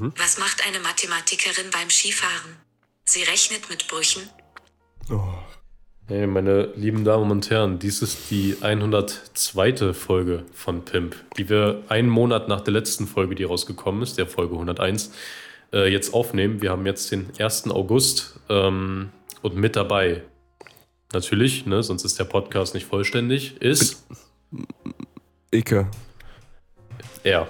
[0.00, 2.56] Was macht eine Mathematikerin beim Skifahren?
[3.04, 4.22] Sie rechnet mit Brüchen.
[5.10, 5.34] Oh.
[6.06, 9.92] Hey, meine lieben Damen und Herren, dies ist die 102.
[9.92, 14.26] Folge von Pimp, die wir einen Monat nach der letzten Folge, die rausgekommen ist, der
[14.26, 15.12] Folge 101,
[15.74, 16.62] äh, jetzt aufnehmen.
[16.62, 17.70] Wir haben jetzt den 1.
[17.70, 19.10] August ähm,
[19.42, 20.22] und mit dabei,
[21.12, 24.06] natürlich, ne, sonst ist der Podcast nicht vollständig, ist
[25.52, 25.90] Icke.
[27.22, 27.46] er.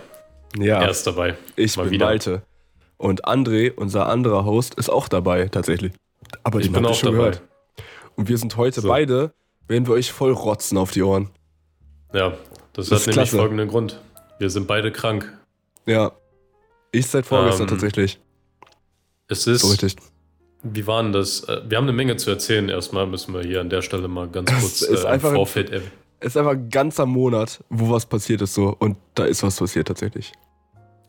[0.59, 1.37] Ja, Er ist dabei.
[1.57, 2.07] ich mal bin wieder.
[2.07, 2.43] Malte.
[2.97, 5.93] Und André, unser anderer Host, ist auch dabei, tatsächlich.
[6.43, 7.31] Aber Ich den bin auch schon dabei.
[7.31, 7.43] gehört.
[8.17, 8.89] Und wir sind heute So.
[8.89, 9.33] beide,
[9.69, 11.31] werden wir euch voll rotzen auf die Ohren.
[12.13, 12.31] Ja,
[12.75, 13.37] das, Das hat nämlich klasse.
[13.39, 14.01] folgenden Grund.
[14.39, 15.33] Wir sind beide krank.
[15.87, 16.13] Ja.
[16.93, 18.19] Ich seit vorgestern Ähm, tatsächlich.
[19.29, 19.97] Es ist, So richtig.
[20.63, 21.45] wie war denn das?
[21.45, 22.69] Äh, Wir haben eine Menge zu erzählen.
[22.69, 25.71] Erstmal müssen wir hier an der Stelle mal ganz Das kurz ist äh, einfach- Vorfeld
[25.71, 25.93] erwähnen.
[26.21, 28.77] Es ist einfach ein ganzer Monat, wo was passiert ist so.
[28.79, 30.33] Und da ist was passiert tatsächlich.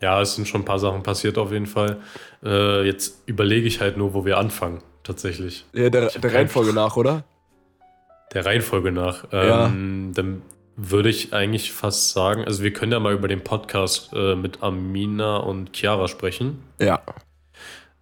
[0.01, 1.97] Ja, es sind schon ein paar Sachen passiert auf jeden Fall.
[2.43, 5.65] Äh, jetzt überlege ich halt nur, wo wir anfangen, tatsächlich.
[5.73, 7.23] Ja, der, der Reihenfolge nach, oder?
[8.34, 9.31] Der Reihenfolge nach.
[9.31, 9.68] Ja.
[9.68, 10.41] Ähm, Dann
[10.77, 14.63] würde ich eigentlich fast sagen, also wir können ja mal über den Podcast äh, mit
[14.63, 16.63] Amina und Chiara sprechen.
[16.79, 17.01] Ja.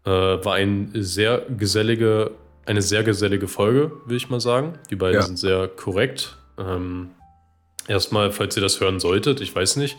[0.06, 2.32] Äh, war ein sehr gesellige,
[2.66, 4.74] eine sehr gesellige Folge, will ich mal sagen.
[4.90, 5.22] Die beiden Ja.
[5.24, 6.38] sind sehr korrekt.
[6.60, 7.12] Ähm,
[7.88, 9.98] erstmal, falls ihr das hören solltet, ich weiß nicht.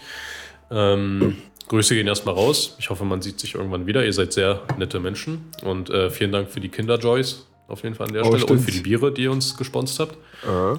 [0.71, 1.37] Ähm,
[1.69, 2.77] Grüße gehen erstmal raus.
[2.79, 4.05] Ich hoffe, man sieht sich irgendwann wieder.
[4.05, 5.47] Ihr seid sehr nette Menschen.
[5.65, 8.43] Und äh, vielen Dank für die Kinderjoys auf jeden Fall an der Oh, Stelle.
[8.47, 8.63] Und stimmt.
[8.65, 10.11] für die Biere, die ihr uns gesponsert
[10.45, 10.77] habt.
[10.77, 10.79] Äh.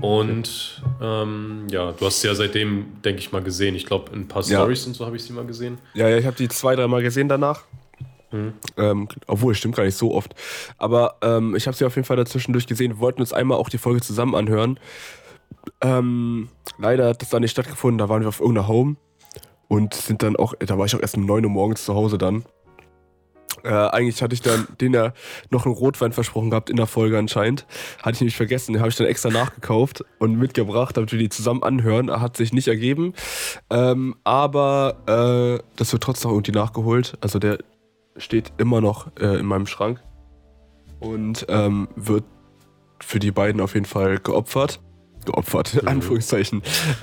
[0.00, 3.74] Und ähm, ja, du hast sie ja seitdem, denke ich mal, gesehen.
[3.74, 4.60] Ich glaube, in ein paar Ja.
[4.60, 5.78] Stories und so habe ich sie mal gesehen.
[5.94, 7.64] Ja, ja, ich habe die zwei, dreimal gesehen danach.
[8.32, 8.54] Mhm.
[8.76, 10.34] Ähm, obwohl, stimmt gar nicht so oft.
[10.78, 12.92] Aber ähm, ich habe sie auf jeden Fall dazwischendurch gesehen.
[12.92, 14.80] Wir wollten uns einmal auch die Folge zusammen anhören.
[15.80, 17.98] Ähm, leider hat das da nicht stattgefunden.
[17.98, 18.96] Da waren wir auf irgendeiner Home
[19.68, 22.18] und sind dann auch, da war ich auch erst um 9 Uhr morgens zu Hause
[22.18, 22.44] dann.
[23.64, 25.12] Äh, eigentlich hatte ich dann den ja
[25.50, 27.66] noch einen Rotwein versprochen gehabt in der Folge anscheinend.
[28.02, 31.28] Hatte ich nämlich vergessen, den habe ich dann extra nachgekauft und mitgebracht, damit wir die
[31.28, 32.10] zusammen anhören.
[32.10, 33.14] Hat sich nicht ergeben.
[33.70, 34.96] Ähm, aber
[35.60, 37.16] äh, das wird trotzdem noch irgendwie nachgeholt.
[37.20, 37.58] Also der
[38.16, 40.02] steht immer noch äh, in meinem Schrank
[41.00, 42.24] und ähm, wird
[43.00, 44.80] für die beiden auf jeden Fall geopfert.
[45.24, 45.88] Geopfert, Mhm.
[45.88, 46.62] Anführungszeichen.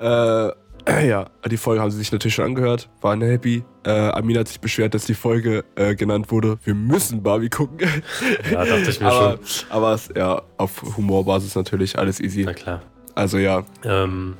[0.00, 0.48] Äh,
[0.84, 3.62] äh, ja, die Folge haben sie sich natürlich schon angehört, waren happy.
[3.84, 6.58] Äh, Amina hat sich beschwert, dass die Folge äh, genannt wurde.
[6.64, 7.78] Wir müssen Barbie gucken.
[8.50, 9.70] Ja, dachte ich mir aber, schon.
[9.70, 12.42] aber ja, auf Humorbasis natürlich alles easy.
[12.44, 12.82] Na klar.
[13.14, 14.36] Also ja, Ähm,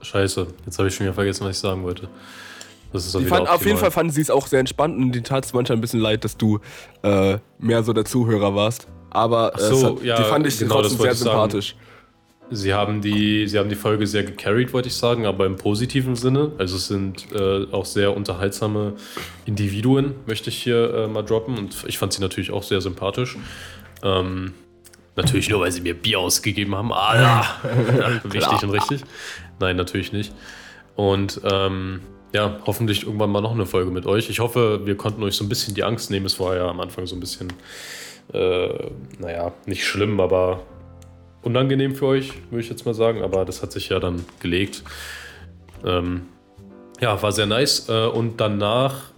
[0.00, 2.08] scheiße, jetzt habe ich schon wieder vergessen, was ich sagen wollte.
[2.94, 3.76] Das ist Die fand, auf jeden.
[3.76, 6.24] Fall fanden sie es auch sehr entspannt und die tat es manchmal ein bisschen leid,
[6.24, 6.60] dass du
[7.02, 8.86] äh, mehr so der Zuhörer warst.
[9.10, 11.30] Aber äh, so, hat, ja, die fand ich genau, trotzdem sehr ich sagen.
[11.30, 11.76] sympathisch.
[12.50, 16.14] Sie haben, die, sie haben die Folge sehr gecarried, wollte ich sagen, aber im positiven
[16.14, 16.52] Sinne.
[16.56, 18.92] Also es sind äh, auch sehr unterhaltsame
[19.44, 21.58] Individuen, möchte ich hier äh, mal droppen.
[21.58, 23.36] Und ich fand sie natürlich auch sehr sympathisch.
[24.04, 24.52] Ähm,
[25.16, 26.92] natürlich nur, weil sie mir Bier ausgegeben haben.
[26.92, 28.20] Ah, ja.
[28.22, 29.00] Wichtig und richtig.
[29.58, 30.32] Nein, natürlich nicht.
[30.94, 32.02] Und ähm,
[32.34, 34.28] ja, hoffentlich irgendwann mal noch eine Folge mit euch.
[34.28, 36.26] Ich hoffe, wir konnten euch so ein bisschen die Angst nehmen.
[36.26, 37.52] Es war ja am Anfang so ein bisschen,
[38.32, 38.90] äh,
[39.20, 40.64] naja, nicht schlimm, aber
[41.42, 43.22] unangenehm für euch, würde ich jetzt mal sagen.
[43.22, 44.82] Aber das hat sich ja dann gelegt.
[45.84, 46.22] Ähm,
[47.00, 47.88] ja, war sehr nice.
[47.88, 49.12] Äh, und danach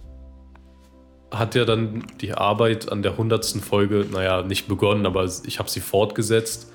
[1.31, 3.45] hat ja dann die Arbeit an der 100.
[3.67, 6.71] Folge, naja, nicht begonnen, aber ich habe sie fortgesetzt.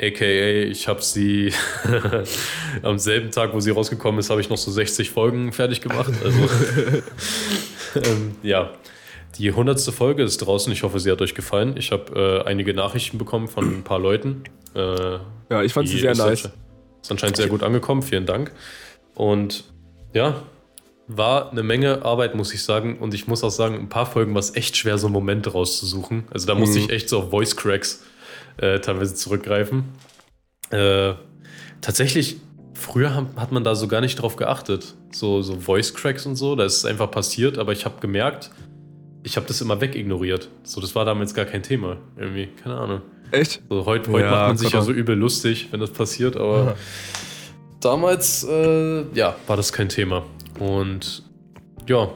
[0.00, 1.52] AKA, ich habe sie
[2.82, 6.12] am selben Tag, wo sie rausgekommen ist, habe ich noch so 60 Folgen fertig gemacht.
[6.22, 6.38] Also,
[7.96, 8.72] ähm, ja,
[9.38, 9.80] die 100.
[9.80, 10.72] Folge ist draußen.
[10.72, 11.76] Ich hoffe, sie hat euch gefallen.
[11.78, 14.44] Ich habe äh, einige Nachrichten bekommen von ein paar Leuten.
[14.74, 15.18] Äh,
[15.50, 16.50] Ja, ich fand sie sehr ist nice.
[17.02, 18.52] Ist anscheinend sehr gut angekommen, vielen Dank.
[19.14, 19.64] Und
[20.12, 20.42] ja,
[21.08, 22.98] war eine Menge Arbeit, muss ich sagen.
[22.98, 26.24] Und ich muss auch sagen, ein paar Folgen war es echt schwer, so Momente rauszusuchen.
[26.30, 26.84] Also da musste Mhm.
[26.86, 28.02] ich echt so auf Voice Cracks
[28.58, 29.84] äh, teilweise zurückgreifen.
[30.70, 31.14] Äh,
[31.80, 32.36] tatsächlich,
[32.74, 34.94] früher hat man da so gar nicht drauf geachtet.
[35.12, 38.50] So, so Voice Cracks und so, da ist es einfach passiert, aber ich habe gemerkt,
[39.22, 40.48] ich habe das immer wegignoriert.
[40.62, 41.96] So, das war damals gar kein Thema.
[42.16, 43.02] Irgendwie, keine Ahnung.
[43.32, 43.60] Echt?
[43.68, 46.76] So, heute heute Ja, macht man sich ja so übel lustig, wenn das passiert, aber
[47.80, 50.24] damals, äh, ja, war das kein Thema.
[50.60, 51.24] Und
[51.88, 52.08] ja,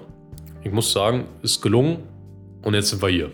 [0.63, 1.99] ich muss sagen, ist gelungen
[2.63, 3.31] und jetzt sind wir hier.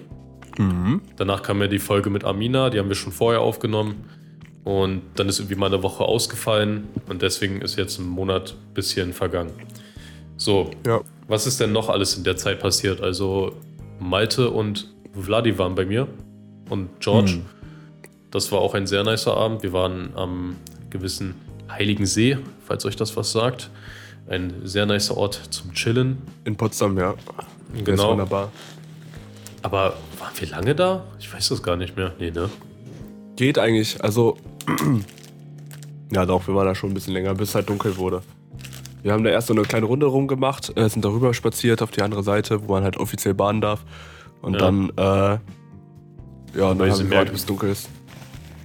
[0.59, 1.01] Mhm.
[1.17, 4.05] Danach kam ja die Folge mit Amina, die haben wir schon vorher aufgenommen.
[4.65, 9.13] Und dann ist irgendwie mal eine Woche ausgefallen und deswegen ist jetzt ein Monat bisschen
[9.13, 9.53] vergangen.
[10.37, 11.01] So, Ja.
[11.29, 13.01] was ist denn noch alles in der Zeit passiert?
[13.01, 13.53] Also
[14.01, 14.89] Malte und
[15.19, 16.09] Vladi waren bei mir
[16.69, 17.33] und George.
[17.33, 17.43] Hm.
[18.33, 19.63] Das war auch ein sehr nicer Abend.
[19.63, 20.57] Wir waren am
[20.91, 21.35] gewissen
[21.71, 22.37] Heiligen See,
[22.67, 23.71] falls euch das was sagt.
[24.29, 26.19] ein sehr nicer Ort zum Chillen.
[26.45, 27.15] In Potsdam, ja.
[27.85, 28.11] Genau.
[28.11, 28.51] wunderbar.
[29.67, 31.03] Aber waren wir lange da?
[31.19, 32.13] Ich weiß das gar nicht mehr.
[32.21, 32.49] Nee, ne?
[33.35, 34.37] Geht eigentlich, also.
[36.13, 38.23] ja, doch, wir waren da schon ein bisschen länger, bis es halt dunkel wurde.
[39.03, 42.03] Wir haben da erst so eine kleine Runde rumgemacht, äh, sind darüber spaziert auf die
[42.03, 43.85] andere Seite, wo man halt offiziell baden darf.
[44.41, 44.59] Und Ja.
[44.61, 45.39] dann, äh, ja,
[46.71, 47.89] und dann wir mehr- bis es dunkel ist.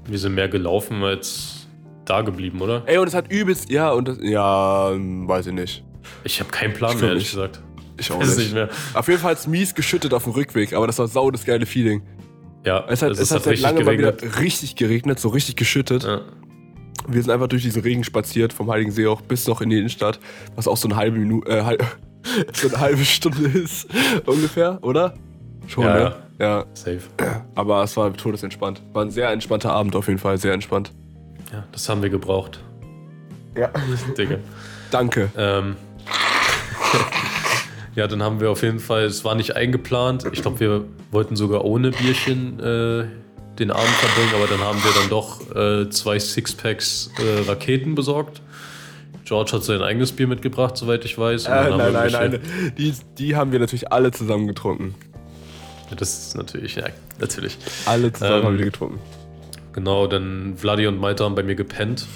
[0.06, 1.68] Wir sind mehr gelaufen als
[2.06, 2.84] da geblieben, oder?
[2.86, 5.84] Ey, und es hat übelst, ja, und das, ja, ähm, weiß ich nicht.
[6.24, 7.60] Ich habe keinen Plan Ich mehr, ehrlich gesagt.
[8.02, 8.38] Ich auch nicht.
[8.38, 8.70] nicht mehr.
[8.94, 11.46] Auf jeden Fall hat es mies geschüttet auf dem Rückweg, aber das war sau das
[11.46, 12.02] geile Feeling.
[12.66, 14.22] Ja, Es hat, also es hat seit richtig langem mal geregnet.
[14.24, 16.04] wieder richtig geregnet, so richtig geschüttet.
[16.04, 16.22] Ja.
[17.08, 19.78] Wir sind einfach durch diesen Regen spaziert, vom Heiligen See auch bis noch in die
[19.80, 20.20] Innenstadt,
[20.56, 21.78] was auch so eine halbe Minute, äh,
[22.54, 23.88] so eine halbe Stunde ist,
[24.28, 25.16] ungefähr, oder?
[25.68, 26.16] Schon, Ja, ne?
[26.40, 27.00] Ja, Safe.
[27.56, 28.82] aber es war todesentspannt.
[28.94, 30.92] War ein sehr entspannter Abend auf jeden Fall, sehr entspannt.
[31.52, 32.64] Ja, das haben wir gebraucht.
[33.58, 33.70] Ja.
[34.18, 34.38] Digga.
[34.92, 35.30] Danke.
[35.36, 35.76] Ähm.
[37.96, 40.26] ja, dann haben wir auf jeden Fall, es war nicht eingeplant.
[40.32, 43.06] Ich glaube, wir wollten sogar ohne Bierchen äh,
[43.60, 48.42] den Abend verbringen, aber dann haben wir dann doch äh, zwei Sixpacks äh, Raketen besorgt.
[49.26, 51.46] George hat sein eigenes Bier mitgebracht, soweit ich weiß.
[51.46, 52.40] Äh, nein, nein, nein.
[52.78, 54.96] Die, die haben wir natürlich alle zusammen getrunken.
[55.96, 56.86] Das ist natürlich, ja,
[57.20, 57.58] natürlich.
[57.86, 59.00] Alle zusammen Ähm, haben wir getrunken.
[59.74, 62.08] Genau, dann Vladi und Malte haben bei mir gepennt.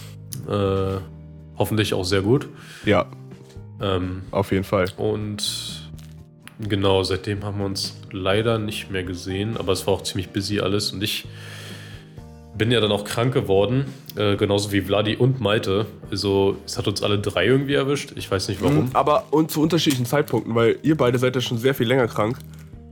[0.47, 0.97] Äh,
[1.57, 2.47] hoffentlich auch sehr gut.
[2.85, 3.05] Ja,
[3.81, 4.87] Ähm, auf jeden Fall.
[4.97, 5.89] Und
[6.59, 10.59] genau, seitdem haben wir uns leider nicht mehr gesehen, aber es war auch ziemlich busy
[10.59, 11.25] alles und ich
[12.57, 13.85] bin ja dann auch krank geworden,
[14.15, 15.85] äh, genauso wie Vladi und Malte.
[16.09, 18.13] Also es hat uns alle drei irgendwie erwischt.
[18.15, 18.85] Ich weiß nicht warum.
[18.85, 22.07] Mhm, Aber und zu unterschiedlichen Zeitpunkten, weil ihr beide seid ja schon sehr viel länger
[22.07, 22.37] krank.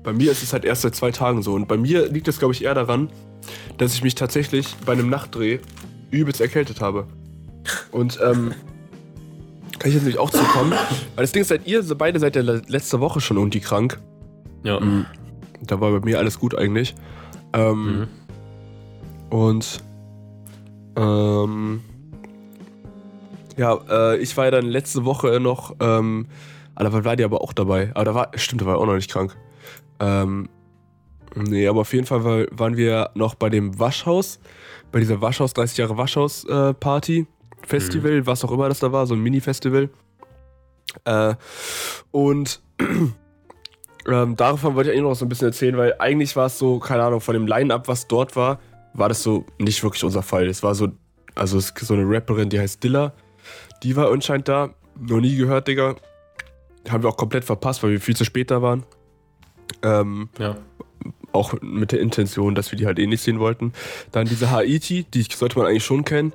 [0.03, 1.53] Bei mir ist es halt erst seit zwei Tagen so.
[1.53, 3.09] Und bei mir liegt es, glaube ich, eher daran,
[3.77, 5.59] dass ich mich tatsächlich bei einem Nachtdreh
[6.11, 7.07] übelst erkältet habe.
[7.91, 8.53] Und ähm,
[9.83, 10.71] kann ich jetzt nämlich auch zukommen.
[10.71, 13.99] Weil das Ding ist, seit ihr beide seid ja le- letzte Woche schon irgendwie krank.
[14.63, 15.05] Ja, Mhm.
[15.61, 16.95] Da war bei mir alles gut eigentlich.
[17.53, 18.07] Ähm, Mhm.
[19.29, 19.83] Und
[20.95, 21.81] ähm,
[23.57, 26.27] ja, äh, ich war ja dann letzte Woche noch, ähm,
[26.75, 27.91] ah, da war die aber auch dabei.
[27.93, 29.35] Aber da war, stimmt, da war er auch noch nicht krank.
[29.99, 30.49] Ähm,
[31.35, 34.39] nee, aber auf jeden Fall war, waren wir noch bei dem Waschhaus,
[34.91, 37.27] bei dieser Waschhaus, 30 Jahre Waschhaus-Party,
[37.65, 39.89] Festival, was auch immer das da war, so ein Mini-Festival.
[41.05, 41.35] Äh,
[42.11, 42.61] und
[44.07, 46.79] ähm, davon wollte ich eigentlich noch so ein bisschen erzählen, weil eigentlich war es so,
[46.79, 48.59] keine Ahnung, von dem Line-Up, was dort war,
[48.93, 50.47] war das so nicht wirklich unser Fall.
[50.47, 50.89] Es war so,
[51.35, 53.13] also es ist so eine Rapperin, die heißt Dilla.
[53.81, 54.73] Die war anscheinend da.
[54.99, 55.95] Noch nie gehört, Digga.
[56.87, 58.85] Haben wir auch komplett verpasst, weil wir viel zu spät da waren.
[59.81, 60.57] Ähm, ja.
[61.31, 63.73] auch mit der Intention, dass wir die halt eh nicht sehen wollten.
[64.11, 66.33] Dann diese Haiti, die sollte man eigentlich schon kennen.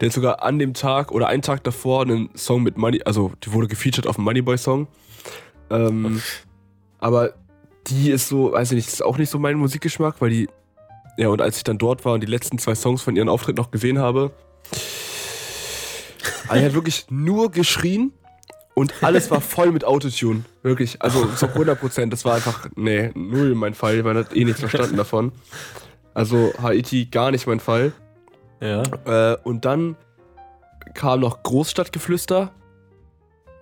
[0.00, 3.32] Der hat sogar an dem Tag oder einen Tag davor einen Song mit Money, also
[3.44, 4.88] die wurde gefeatured auf dem Moneyboy-Song.
[5.70, 6.22] Ähm,
[6.98, 7.34] aber
[7.86, 10.48] die ist so, weiß ich nicht, ist auch nicht so mein Musikgeschmack, weil die,
[11.16, 13.56] ja, und als ich dann dort war und die letzten zwei Songs von ihren Auftritt
[13.56, 14.32] noch gesehen habe,
[16.48, 18.12] also die hat wirklich nur geschrien
[18.74, 20.44] und alles war voll mit Autotune.
[20.62, 22.12] Wirklich, also zu 100 Prozent.
[22.12, 24.02] Das war einfach, nee, null mein Fall.
[24.02, 25.32] Man hat eh nichts verstanden davon.
[26.14, 27.92] Also Haiti gar nicht mein Fall.
[28.60, 28.82] Ja.
[29.32, 29.96] Äh, und dann
[30.94, 32.52] kam noch Großstadtgeflüster.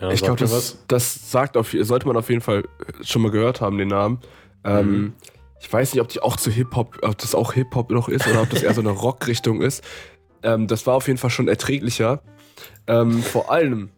[0.01, 2.65] ja ich glaube, das, das sagt auf, sollte man auf jeden Fall
[3.03, 4.21] schon mal gehört haben, den Namen.
[4.65, 5.13] Ähm, Mhm.
[5.61, 8.43] Ich weiß nicht, ob die auch zu Hip-Hop, ob das auch Hip-Hop noch ist oder
[8.43, 9.83] ob das eher so eine Rock-Richtung ist.
[10.43, 12.23] Ähm, das war auf jeden Fall schon erträglicher.
[12.87, 13.91] Ähm, vor allem,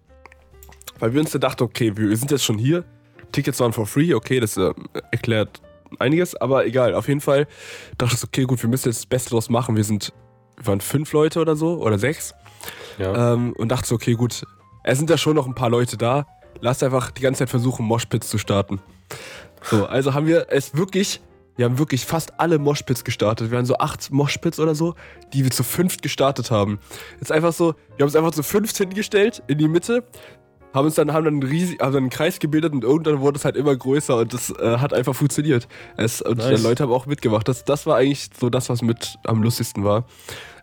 [0.99, 2.85] weil wir uns da dachten, okay, wir sind jetzt schon hier.
[3.33, 4.73] Tickets waren for free, okay, das äh,
[5.11, 5.61] erklärt
[5.99, 6.95] einiges, aber egal.
[6.95, 7.47] Auf jeden Fall
[7.99, 9.77] dachte ich, okay, gut, wir müssen jetzt das Beste draus machen.
[9.77, 10.13] Wir sind,
[10.65, 12.35] waren fünf Leute oder so, oder sechs.
[12.99, 13.33] Ja.
[13.33, 14.45] Ähm, und dachte so, okay, gut,
[14.83, 16.27] es sind ja schon noch ein paar Leute da.
[16.61, 18.81] Lass einfach die ganze Zeit versuchen, Moshpits zu starten.
[19.63, 21.21] So, also haben wir es wirklich,
[21.57, 23.51] wir haben wirklich fast alle Moshpits gestartet.
[23.51, 24.95] Wir waren so acht Moshpits oder so,
[25.33, 26.79] die wir zu fünft gestartet haben.
[27.19, 30.05] Jetzt einfach so, wir haben uns einfach zu fünft hingestellt in die Mitte,
[30.73, 33.39] haben uns dann, haben dann einen, riesig, haben dann einen Kreis gebildet und irgendwann wurde
[33.39, 35.67] es halt immer größer und das äh, hat einfach funktioniert.
[35.97, 36.57] Es, und Nice.
[36.61, 37.49] die Leute haben auch mitgemacht.
[37.49, 40.05] Das, das war eigentlich so das, was mit am lustigsten war.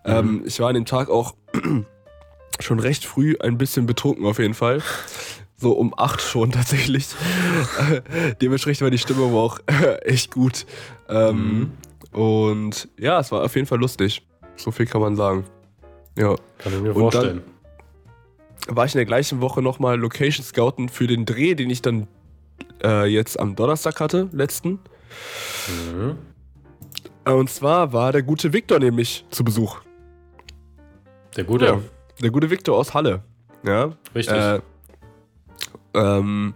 [0.06, 1.36] Ähm, ich war an dem Tag auch
[2.60, 4.82] schon recht früh ein bisschen betrunken auf jeden Fall.
[5.60, 7.08] So um 8 schon tatsächlich.
[8.42, 9.60] Dementsprechend war die Stimmung auch
[10.04, 10.66] echt gut.
[11.10, 11.72] Ähm,
[12.12, 14.26] Und ja, es war auf jeden Fall lustig.
[14.56, 15.46] So viel kann man sagen.
[16.18, 16.36] Ja.
[16.60, 17.42] Kann ich mir und dann- vorstellen.
[18.68, 22.08] War ich in der gleichen Woche nochmal Location scouten für den Dreh, den ich dann
[22.84, 24.80] äh, jetzt am Donnerstag hatte, letzten.
[25.68, 26.18] Mhm.
[27.26, 29.82] Und zwar war der gute Victor nämlich zu Besuch.
[31.36, 31.66] Der Gute.
[31.66, 31.82] Ja.
[32.22, 33.22] Der gute Victor aus Halle.
[33.64, 33.92] Ja.
[34.16, 34.36] Richtig.
[34.36, 34.60] Äh,
[35.94, 36.54] Ähm,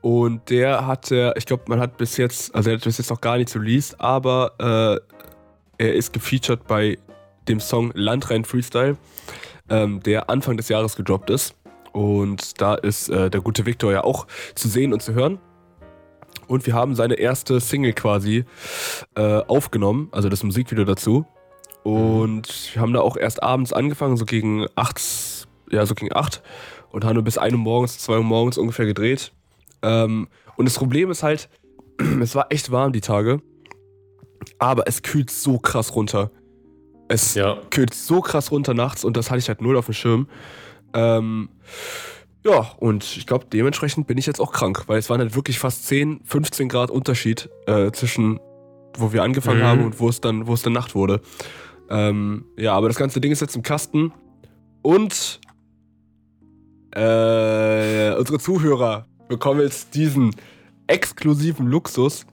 [0.00, 3.20] und der hatte, ich glaube, man hat bis jetzt, also er hat bis jetzt noch
[3.20, 4.52] gar nichts released, aber
[5.78, 6.96] äh, er ist gefeatured bei
[7.48, 8.96] dem Song Landrein Freestyle,
[9.68, 11.54] ähm, der Anfang des Jahres gedroppt ist.
[11.92, 15.38] Und da ist äh, der gute Victor ja auch zu sehen und zu hören.
[16.46, 18.44] Und wir haben seine erste Single quasi
[19.14, 21.26] äh, aufgenommen, also das Musikvideo dazu.
[21.82, 26.42] Und wir haben da auch erst abends angefangen, so gegen 8, ja, so gegen 8
[26.90, 29.32] und haben nur bis 1 Uhr morgens, 2 Uhr morgens ungefähr gedreht.
[29.82, 31.48] Ähm, und das Problem ist halt,
[32.20, 33.40] es war echt warm die Tage,
[34.58, 36.30] aber es kühlt so krass runter.
[37.08, 37.58] Es Ja.
[37.70, 40.28] kühlt so krass runter nachts und das hatte ich halt null auf dem Schirm.
[40.94, 41.48] Ähm,
[42.44, 45.58] ja, und ich glaube, dementsprechend bin ich jetzt auch krank, weil es waren halt wirklich
[45.58, 48.38] fast 10, 15 Grad Unterschied äh, zwischen,
[48.96, 49.64] wo wir angefangen Mhm.
[49.64, 51.20] haben und wo es dann, wo es dann Nacht wurde.
[51.90, 54.12] Ähm, ja, aber das ganze Ding ist jetzt im Kasten
[54.82, 55.40] und
[56.92, 60.34] äh, unsere Zuhörer bekommen jetzt diesen
[60.86, 62.26] exklusiven Luxus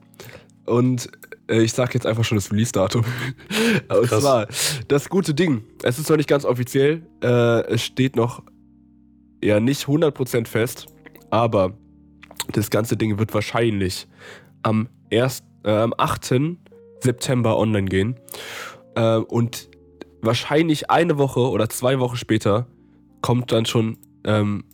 [0.64, 1.08] und
[1.48, 3.04] ich sag jetzt einfach schon das Release-Datum.
[3.88, 4.46] und zwar
[4.88, 5.64] das gute Ding.
[5.82, 7.06] Es ist noch nicht ganz offiziell.
[7.22, 8.42] Äh, es steht noch
[9.42, 10.86] ja nicht 100% fest,
[11.30, 11.76] aber
[12.52, 14.06] das ganze Ding wird wahrscheinlich
[14.62, 16.34] am, erst, äh, am 8.
[17.00, 18.16] September online gehen.
[18.94, 19.68] Äh, und
[20.22, 22.66] wahrscheinlich eine Woche oder zwei Wochen später
[23.20, 24.64] kommt dann schon ähm,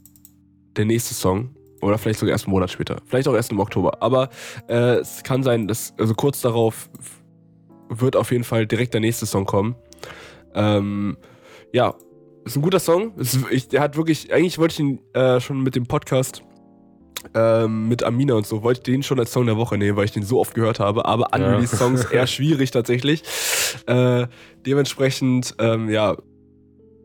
[0.77, 1.55] der nächste Song.
[1.81, 2.97] Oder vielleicht sogar erst einen Monat später.
[3.07, 4.03] Vielleicht auch erst im Oktober.
[4.03, 4.29] Aber
[4.69, 6.91] äh, es kann sein, dass also kurz darauf
[7.89, 9.75] wird auf jeden Fall direkt der nächste Song kommen.
[10.55, 11.17] Ähm,
[11.73, 11.95] ja,
[12.45, 13.15] ist ein guter Song.
[13.17, 16.43] Ist, ich, der hat wirklich, eigentlich wollte ich ihn äh, schon mit dem Podcast
[17.35, 20.07] ähm, mit Amina und so, wollte ich den schon als Song der Woche nehmen, weil
[20.07, 21.05] ich den so oft gehört habe.
[21.05, 21.47] Aber Ja.
[21.47, 23.23] unreleased Songs eher schwierig tatsächlich.
[23.87, 24.27] Äh,
[24.67, 26.17] dementsprechend, ähm, ja,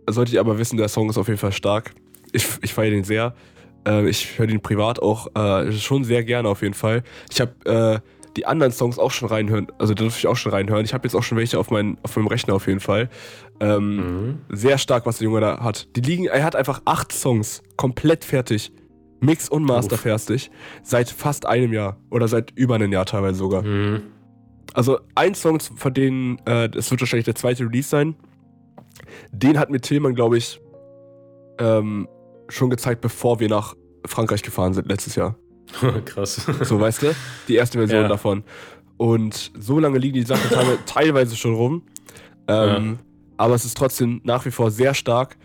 [0.09, 1.91] sollte ich aber wissen, der Song ist auf jeden Fall stark.
[2.31, 3.33] Ich, ich feiere den sehr.
[3.87, 7.03] Äh, ich höre den privat auch äh, schon sehr gerne auf jeden Fall.
[7.31, 7.99] Ich habe äh,
[8.37, 10.83] die anderen Songs auch schon reinhören, also da durfte ich auch schon reinhören.
[10.83, 13.09] Ich habe jetzt auch schon welche auf, mein, auf meinem Rechner auf jeden Fall.
[13.61, 14.39] Ähm, Mhm.
[14.49, 15.87] sehr stark, was der Junge da hat.
[15.95, 18.73] Die liegen, er hat einfach acht Songs komplett fertig.
[19.21, 20.01] Mix und Master Uff.
[20.01, 20.51] fertig.
[20.83, 21.97] Seit fast einem Jahr.
[22.11, 23.63] Oder seit über einem Jahr teilweise sogar.
[23.63, 24.01] Mhm.
[24.73, 28.15] Also ein Song, von denen, äh, das wird wahrscheinlich der zweite Release sein.
[29.31, 30.59] Den hat mir Tillmann, glaube ich,
[31.59, 32.09] ähm,
[32.49, 33.75] schon gezeigt, bevor wir nach
[34.05, 35.35] Frankreich gefahren sind letztes Jahr.
[36.05, 36.45] Krass.
[36.61, 37.15] So, weißt du?
[37.47, 38.07] Die erste Version Ja.
[38.07, 38.43] davon.
[38.97, 40.49] Und so lange liegen die Sachen
[40.85, 41.83] teilweise, schon rum.
[42.47, 42.99] Ähm,
[43.37, 45.37] Aber es ist trotzdem nach wie vor sehr stark.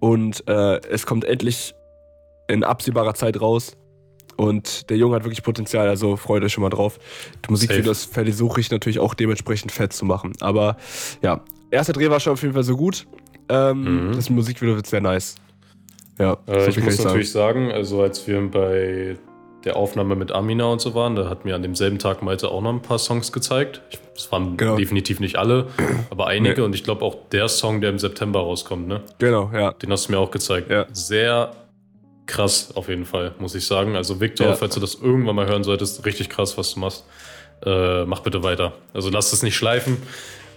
[0.00, 1.74] Und äh, es kommt endlich
[2.48, 3.76] in absehbarer Zeit raus.
[4.36, 6.98] Und der Junge hat wirklich Potenzial, also freut euch schon mal drauf.
[7.44, 10.32] Die Musikvideos versuche ich natürlich auch dementsprechend fett zu machen.
[10.40, 10.76] Aber
[11.22, 11.40] ja,
[11.72, 13.06] erster Dreh war schon auf jeden Fall so gut.
[13.48, 14.12] Ähm, Mhm.
[14.12, 15.36] Das Musikvideo wird sehr nice.
[16.18, 17.08] Ja, Äh, so ich muss ich sagen.
[17.08, 19.16] natürlich sagen, also als wir bei
[19.64, 22.60] der Aufnahme mit Amina und so waren, da hat mir an demselben Tag Malte auch
[22.62, 23.80] noch ein paar Songs gezeigt.
[24.16, 24.76] Es waren Genau.
[24.76, 25.66] definitiv nicht alle,
[26.10, 26.56] aber einige.
[26.60, 26.66] Nee.
[26.66, 29.02] Und ich glaube auch der Song, der im September rauskommt, ne?
[29.18, 29.72] Genau, ja.
[29.72, 30.70] Den hast du mir auch gezeigt.
[30.70, 30.86] Ja.
[30.92, 31.52] Sehr
[32.26, 33.96] krass auf jeden Fall, muss ich sagen.
[33.96, 34.54] Also Victor, Ja.
[34.54, 37.04] falls du das irgendwann mal hören solltest, richtig krass, was du machst.
[37.64, 38.72] Äh, mach bitte weiter.
[38.94, 39.96] Also lass es nicht schleifen.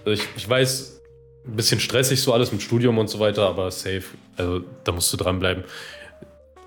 [0.04, 1.01] Ich, ich weiß,
[1.46, 4.04] ein bisschen stressig so alles mit Studium und so weiter, aber safe.
[4.36, 5.64] Also da musst du dranbleiben.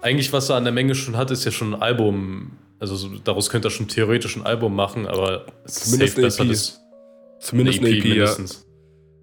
[0.01, 2.51] Eigentlich, was er an der Menge schon hat, ist ja schon ein Album.
[2.79, 6.41] Also so, daraus könnte er schon theoretisch ein Album machen, aber es ist Zumindest safe
[6.41, 7.41] eine besser, EP.
[7.41, 8.10] Zumindest eine EP, ja.
[8.10, 8.65] mindestens.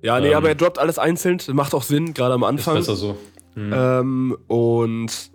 [0.00, 1.38] Ja, nee, Ähm, aber er droppt alles einzeln.
[1.52, 2.74] Macht auch Sinn, gerade am Ist Anfang.
[2.76, 3.16] besser so.
[3.54, 3.72] Mhm.
[3.74, 5.30] Ähm, und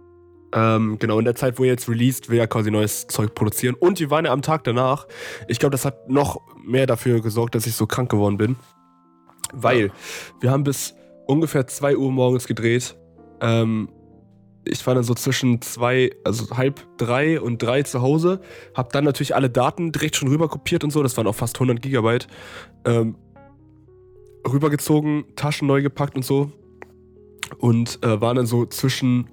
[0.54, 3.76] ähm, genau in der Zeit, wo er jetzt released, will er quasi neues Zeug produzieren.
[3.80, 5.08] Und wir waren ja am Tag danach.
[5.48, 8.56] Ich glaube, das hat noch mehr dafür gesorgt, dass ich so krank geworden bin.
[9.54, 9.92] Weil
[10.40, 12.96] wir haben bis ungefähr 2 Uhr morgens gedreht.
[13.42, 13.90] Ähm,
[14.66, 18.42] ich war dann so zwischen zwei, also halb drei und drei zu Hause.
[18.74, 21.02] Hab dann natürlich alle Daten direkt schon rüber kopiert und so.
[21.04, 22.28] Das waren auch fast 100 Gigabyte.
[22.86, 23.16] Ähm,
[24.46, 26.52] rübergezogen, Taschen neu gepackt und so
[27.60, 29.30] und äh, war dann so zwischen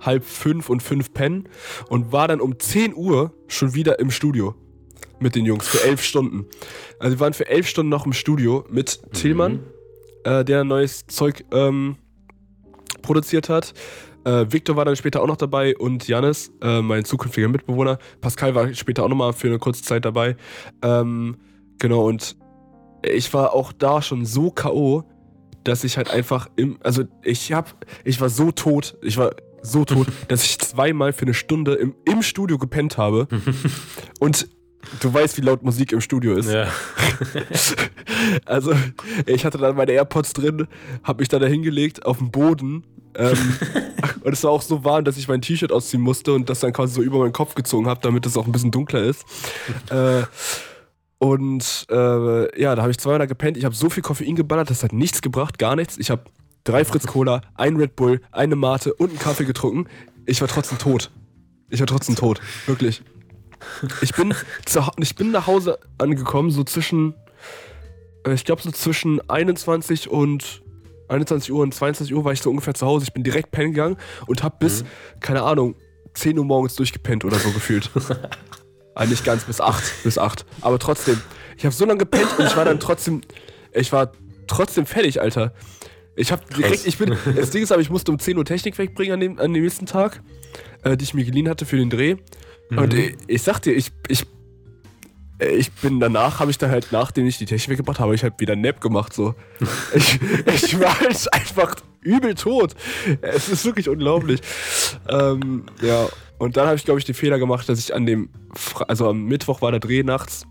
[0.00, 1.48] halb fünf und fünf pennen
[1.88, 4.54] und war dann um 10 Uhr schon wieder im Studio
[5.22, 6.46] mit den Jungs für elf Stunden.
[6.98, 9.60] Also wir waren für elf Stunden noch im Studio mit Tillmann,
[10.24, 11.96] äh, der neues Zeug ähm,
[13.02, 13.72] produziert hat.
[14.24, 17.98] Äh, Victor war dann später auch noch dabei und Janis, äh, mein zukünftiger Mitbewohner.
[18.20, 20.36] Pascal war später auch nochmal für eine kurze Zeit dabei.
[20.82, 21.36] Ähm,
[21.78, 22.36] genau, und
[23.04, 25.04] ich war auch da schon so K.O.,
[25.64, 29.84] dass ich halt einfach im, also ich hab, ich war so tot, ich war so
[29.84, 33.28] tot, dass ich zweimal für eine Stunde im, im Studio gepennt habe.
[34.20, 34.48] Und
[35.00, 36.50] du weißt, wie laut Musik im Studio ist.
[36.50, 36.68] Ja.
[38.44, 38.72] Also,
[39.26, 40.68] ich hatte dann meine AirPods drin,
[41.02, 42.84] habe mich dann da hingelegt auf den Boden.
[43.14, 43.36] Ähm,
[44.22, 46.72] und es war auch so warm, dass ich mein T-Shirt ausziehen musste und das dann
[46.72, 49.24] quasi so über meinen Kopf gezogen habe, damit es auch ein bisschen dunkler ist.
[49.90, 50.22] Äh,
[51.18, 53.56] und äh, ja, da habe ich zweimal gepennt.
[53.56, 55.96] Ich habe so viel Koffein geballert, das hat nichts gebracht, gar nichts.
[55.98, 56.24] Ich habe
[56.64, 59.88] drei Fritz Cola, ein Red Bull, eine Mate und einen Kaffee getrunken.
[60.26, 61.10] Ich war trotzdem tot.
[61.70, 63.02] Ich war trotzdem tot, wirklich.
[64.00, 67.14] Ich bin, zu, ich bin nach Hause angekommen, so zwischen,
[68.26, 70.62] äh, ich glaube so zwischen 21 und
[71.08, 73.04] 21 Uhr und 22 Uhr war ich so ungefähr zu Hause.
[73.04, 74.86] Ich bin direkt pennen gegangen und habe bis, mhm.
[75.20, 75.74] keine Ahnung,
[76.14, 77.90] 10 Uhr morgens durchgepennt oder so gefühlt.
[78.94, 80.44] ah, nicht ganz, bis 8, bis 8.
[80.60, 81.20] Aber trotzdem,
[81.56, 83.22] ich habe so lange gepennt und ich war dann trotzdem,
[83.72, 84.12] ich war
[84.46, 85.52] trotzdem fertig, Alter.
[86.14, 88.76] Ich habe direkt, ich bin, das Ding ist aber, ich musste um 10 Uhr Technik
[88.76, 90.22] wegbringen an dem, an dem nächsten Tag,
[90.82, 92.16] äh, die ich mir geliehen hatte für den Dreh.
[92.72, 92.78] Mhm.
[92.78, 94.24] Und ich, ich sag dir, ich, ich,
[95.38, 98.34] ich bin danach, habe ich dann halt, nachdem ich die Technik weggebracht habe, ich halt
[98.38, 99.34] wieder Nap gemacht, so.
[99.94, 102.74] ich, ich war halt einfach übel tot.
[103.20, 104.40] Es ist wirklich unglaublich.
[105.08, 108.30] ähm, ja, und dann habe ich, glaube ich, den Fehler gemacht, dass ich an dem,
[108.88, 110.44] also am Mittwoch war der Dreh nachts,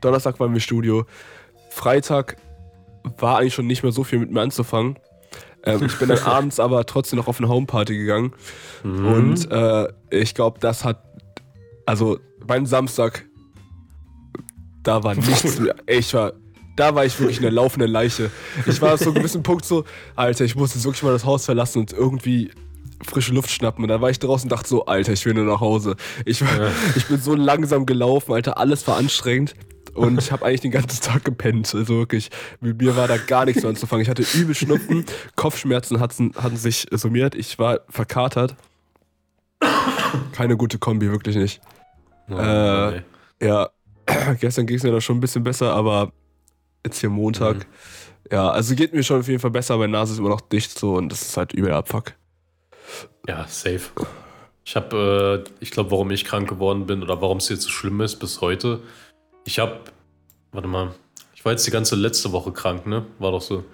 [0.00, 1.06] Donnerstag waren wir Studio,
[1.70, 2.36] Freitag
[3.18, 4.98] war eigentlich schon nicht mehr so viel mit mir anzufangen.
[5.64, 8.32] Ähm, ich bin dann abends aber trotzdem noch auf eine Homeparty gegangen.
[8.82, 9.06] Mhm.
[9.06, 11.02] Und äh, ich glaube, das hat,
[11.86, 13.24] also beim Samstag,
[14.82, 15.74] da war nichts mehr.
[15.86, 16.32] Ich war,
[16.76, 18.30] da war ich wirklich eine laufende Leiche.
[18.66, 19.84] Ich war auf so einem gewissen Punkt so,
[20.16, 22.50] Alter, ich muss jetzt wirklich mal das Haus verlassen und irgendwie
[23.02, 23.84] frische Luft schnappen.
[23.84, 25.96] Und dann war ich draußen und dachte so, Alter, ich will nur nach Hause.
[26.24, 26.72] Ich, war, ja.
[26.96, 29.54] ich bin so langsam gelaufen, Alter, alles war anstrengend.
[29.94, 31.72] Und ich habe eigentlich den ganzen Tag gepennt.
[31.72, 34.02] Also wirklich, mit mir war da gar nichts mehr anzufangen.
[34.02, 35.04] Ich hatte übel Schnupfen,
[35.36, 37.36] Kopfschmerzen hatten, hatten sich summiert.
[37.36, 38.56] Ich war verkatert.
[40.32, 41.60] Keine gute Kombi, wirklich nicht.
[42.28, 43.02] Oh, äh,
[43.42, 43.70] ja,
[44.40, 46.12] gestern ging es mir da schon ein bisschen besser, aber
[46.84, 47.56] jetzt hier Montag.
[47.56, 47.64] Mhm.
[48.32, 50.78] Ja, also geht mir schon auf jeden Fall besser, meine Nase ist immer noch dicht
[50.78, 52.14] so und das ist halt übel Abfuck.
[53.28, 53.90] Ja, safe.
[54.64, 57.70] Ich habe, äh, ich glaube, warum ich krank geworden bin oder warum es jetzt so
[57.70, 58.80] schlimm ist bis heute,
[59.44, 59.80] ich habe,
[60.52, 60.94] warte mal,
[61.34, 63.04] ich war jetzt die ganze letzte Woche krank, ne?
[63.18, 63.64] War doch so.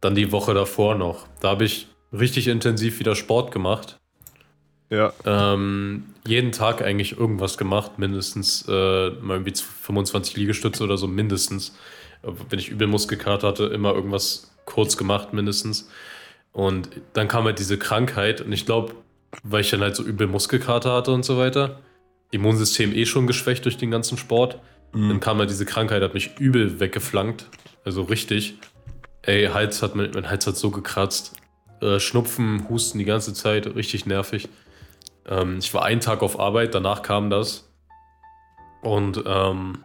[0.00, 1.26] Dann die Woche davor noch.
[1.40, 3.98] Da habe ich richtig intensiv wieder Sport gemacht.
[4.92, 5.12] Ja.
[5.24, 11.74] Ähm, jeden Tag eigentlich irgendwas gemacht, mindestens äh, mal irgendwie 25 Liegestütze oder so, mindestens.
[12.22, 15.88] Wenn ich übel Muskelkater hatte, immer irgendwas kurz gemacht, mindestens.
[16.52, 18.94] Und dann kam halt diese Krankheit und ich glaube,
[19.42, 21.80] weil ich dann halt so übel Muskelkater hatte und so weiter,
[22.30, 24.60] Immunsystem eh schon geschwächt durch den ganzen Sport,
[24.92, 25.08] Mhm.
[25.08, 27.46] Dann kam halt diese Krankheit, hat mich übel weggeflankt.
[27.84, 28.58] Also richtig.
[29.22, 31.34] Ey, Hals hat, mein, mein Hals hat so gekratzt.
[31.80, 34.48] Äh, Schnupfen, Husten die ganze Zeit, richtig nervig.
[35.26, 37.68] Ähm, ich war einen Tag auf Arbeit, danach kam das.
[38.82, 39.84] Und ähm,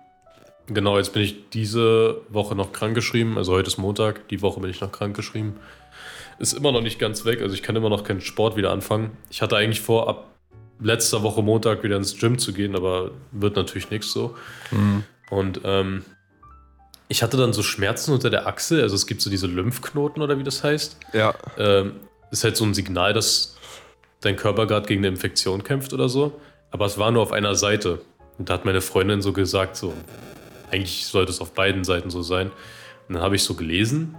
[0.68, 3.38] genau, jetzt bin ich diese Woche noch krankgeschrieben.
[3.38, 5.56] Also heute ist Montag, die Woche bin ich noch krankgeschrieben.
[6.40, 9.12] Ist immer noch nicht ganz weg, also ich kann immer noch keinen Sport wieder anfangen.
[9.30, 10.26] Ich hatte eigentlich vor, ab
[10.80, 14.36] letzter Woche Montag wieder ins Gym zu gehen, aber wird natürlich nichts so.
[14.72, 15.04] Mhm.
[15.30, 16.06] Und ähm,
[17.08, 20.38] ich hatte dann so Schmerzen unter der Achse, also es gibt so diese Lymphknoten oder
[20.38, 20.98] wie das heißt.
[21.14, 21.34] Ja.
[21.58, 21.94] Ähm,
[22.32, 23.58] ist halt so ein Signal, dass
[24.22, 26.40] dein Körper gerade gegen eine Infektion kämpft oder so.
[26.72, 28.02] Aber es war nur auf einer Seite.
[28.38, 29.94] Und da hat meine Freundin so gesagt, so,
[30.72, 32.52] eigentlich sollte es auf beiden Seiten so sein.
[33.08, 34.16] Und dann habe ich so gelesen.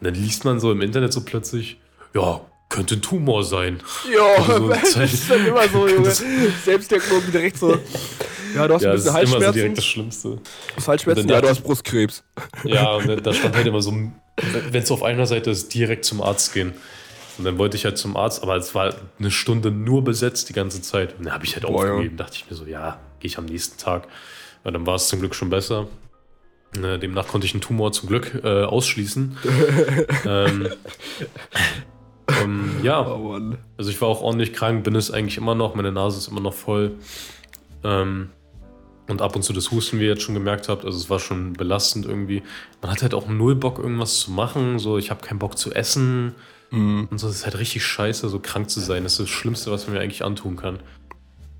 [0.00, 1.78] Und dann liest man so im Internet so plötzlich,
[2.14, 3.80] ja, könnte ein Tumor sein.
[4.12, 6.10] Ja, so das ist dann immer so, Junge.
[6.10, 7.78] Selbstdiagnose direkt so.
[8.54, 10.38] Ja, du hast ja, ein bisschen das ist Immer so direkt das Schlimmste.
[10.86, 11.28] Halsschmerzen?
[11.28, 12.22] Ja, du hast Brustkrebs.
[12.64, 16.22] Ja, und da stand halt immer so, wenn es auf einer Seite ist, direkt zum
[16.22, 16.72] Arzt gehen.
[17.38, 20.52] Und dann wollte ich halt zum Arzt, aber es war eine Stunde nur besetzt die
[20.52, 21.18] ganze Zeit.
[21.18, 22.16] Und dann habe ich halt Boah, aufgegeben.
[22.16, 22.24] Ja.
[22.24, 24.06] Dachte ich mir so, ja, gehe ich am nächsten Tag.
[24.62, 25.88] Und dann war es zum Glück schon besser.
[26.82, 29.36] Äh, demnach konnte ich einen Tumor zum Glück äh, ausschließen.
[30.26, 30.68] ähm,
[32.42, 33.38] ähm, ja, oh
[33.76, 36.40] also ich war auch ordentlich krank, bin es eigentlich immer noch, meine Nase ist immer
[36.40, 36.92] noch voll.
[37.84, 38.30] Ähm,
[39.06, 41.18] und ab und zu das Husten, wie ihr jetzt schon gemerkt habt, also es war
[41.18, 42.42] schon belastend irgendwie.
[42.80, 44.78] Man hat halt auch null Bock, irgendwas zu machen.
[44.78, 46.34] So, ich habe keinen Bock zu essen.
[46.70, 47.08] Mhm.
[47.10, 49.02] Und so, das ist halt richtig scheiße, so krank zu sein.
[49.02, 50.78] Das ist das Schlimmste, was man mir eigentlich antun kann.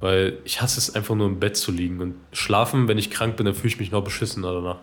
[0.01, 2.01] Weil ich hasse es einfach nur im Bett zu liegen.
[2.01, 4.79] Und schlafen, wenn ich krank bin, dann fühle ich mich noch beschissener danach.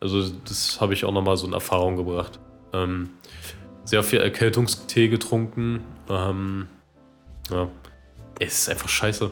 [0.00, 2.38] Also, das habe ich auch nochmal so in Erfahrung gebracht.
[2.72, 3.10] Ähm,
[3.84, 5.80] sehr viel Erkältungstee getrunken.
[6.08, 6.68] Ähm,
[7.50, 7.68] ja,
[8.38, 9.30] es ist einfach scheiße.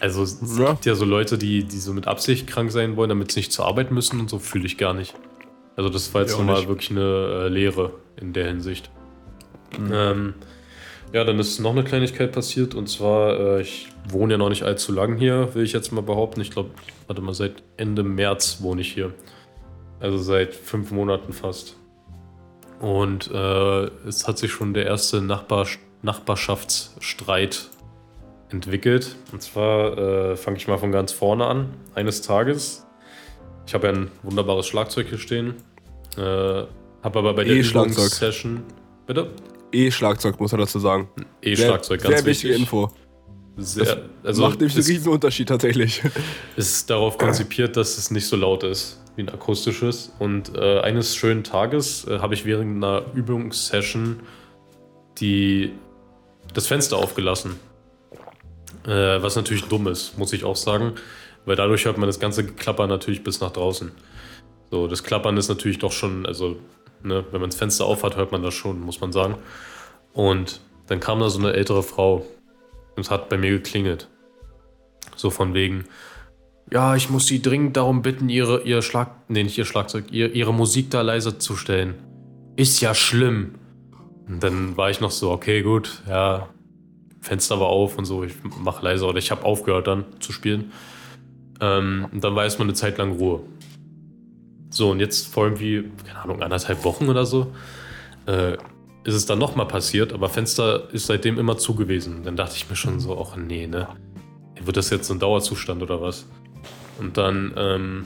[0.00, 0.72] Also es ja.
[0.72, 3.52] gibt ja so Leute, die, die so mit Absicht krank sein wollen, damit sie nicht
[3.52, 5.14] zur Arbeit müssen und so fühle ich gar nicht.
[5.76, 7.00] Also das war jetzt nochmal wirklich eine
[7.46, 8.90] äh, Lehre in der Hinsicht.
[9.78, 9.90] Mhm.
[9.92, 10.34] Ähm,
[11.12, 14.64] Ja, dann ist noch eine Kleinigkeit passiert und zwar, äh, ich wohne ja noch nicht
[14.64, 16.40] allzu lang hier, will ich jetzt mal behaupten.
[16.40, 16.70] Ich glaube,
[17.06, 19.14] warte mal, seit Ende März wohne ich hier.
[20.00, 21.76] Also seit fünf Monaten fast.
[22.80, 25.68] Und äh, es hat sich schon der erste Nachbar
[26.02, 27.70] Nachbarschaftsstreit
[28.50, 29.16] entwickelt.
[29.32, 31.74] Und zwar äh, fange ich mal von ganz vorne an.
[31.94, 32.86] Eines Tages,
[33.66, 35.54] ich habe ja ein wunderbares Schlagzeug hier stehen,
[36.16, 36.68] äh, habe
[37.02, 37.96] aber bei der E-Schlagzeug.
[37.96, 38.62] Übungssession.
[39.06, 39.30] Bitte?
[39.72, 41.08] E-Schlagzeug, muss man dazu sagen.
[41.42, 42.62] E-Schlagzeug, ganz sehr wichtige wichtig.
[42.62, 42.90] Info.
[43.56, 46.02] Sehr, also Macht nämlich einen es riesen Unterschied tatsächlich.
[46.56, 50.12] ist darauf konzipiert, dass es nicht so laut ist wie ein akustisches.
[50.18, 54.20] Und äh, eines schönen Tages äh, habe ich während einer Übungssession
[55.18, 55.72] die,
[56.52, 57.58] das Fenster aufgelassen.
[58.86, 60.92] Äh, was natürlich dumm ist, muss ich auch sagen.
[61.46, 63.92] Weil dadurch hört man das ganze Klappern natürlich bis nach draußen.
[64.70, 66.56] So, das Klappern ist natürlich doch schon, also,
[67.02, 69.36] ne, wenn man das Fenster aufhat, hört man das schon, muss man sagen.
[70.12, 72.26] Und dann kam da so eine ältere Frau
[72.96, 74.08] und es hat bei mir geklingelt.
[75.16, 75.84] So von wegen,
[76.72, 80.34] ja, ich muss sie dringend darum bitten, ihre, ihr Schlag, nee, nicht ihr Schlagzeug, ihr,
[80.34, 81.94] ihre Musik da leiser zu stellen.
[82.56, 83.56] Ist ja schlimm.
[84.26, 86.48] Und dann war ich noch so, okay, gut, ja,
[87.24, 90.72] Fenster war auf und so, ich mach leiser oder ich habe aufgehört dann zu spielen.
[91.58, 93.40] Ähm, und dann war erstmal eine Zeit lang Ruhe.
[94.68, 97.50] So, und jetzt vor irgendwie, keine Ahnung, anderthalb Wochen oder so,
[98.26, 98.58] äh,
[99.04, 102.24] ist es dann nochmal passiert, aber Fenster ist seitdem immer zu gewesen.
[102.24, 103.88] Dann dachte ich mir schon so, ach nee, ne?
[104.62, 106.26] Wird das jetzt so ein Dauerzustand oder was?
[106.98, 108.04] Und dann ähm,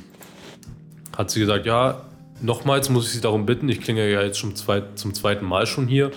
[1.16, 2.02] hat sie gesagt, ja,
[2.40, 5.66] nochmals muss ich Sie darum bitten, ich klinge ja jetzt schon zwei, zum zweiten Mal
[5.66, 6.12] schon hier,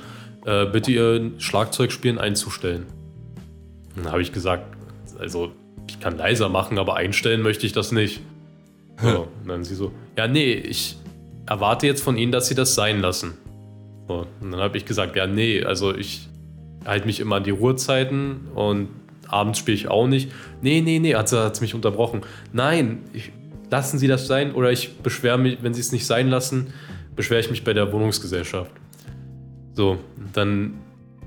[0.46, 2.86] äh, bitte Ihr Schlagzeugspielen einzustellen.
[3.96, 4.66] Und dann habe ich gesagt,
[5.20, 5.52] also
[5.88, 8.22] ich kann leiser machen, aber einstellen möchte ich das nicht.
[9.02, 10.96] So, und dann sie so, ja, nee, ich
[11.48, 13.34] erwarte jetzt von Ihnen, dass Sie das sein lassen.
[14.08, 16.28] So, und dann habe ich gesagt, ja, nee, also ich
[16.86, 18.90] halte mich immer an die Ruhezeiten und
[19.28, 20.32] abends spiele ich auch nicht.
[20.62, 22.22] Nee, nee, nee, hat sie mich unterbrochen.
[22.54, 23.32] Nein, ich,
[23.70, 26.74] lassen Sie das sein oder ich beschwere mich, wenn Sie es nicht sein lassen,
[27.16, 28.72] beschwere ich mich bei der Wohnungsgesellschaft.
[29.74, 29.98] So,
[30.34, 30.74] dann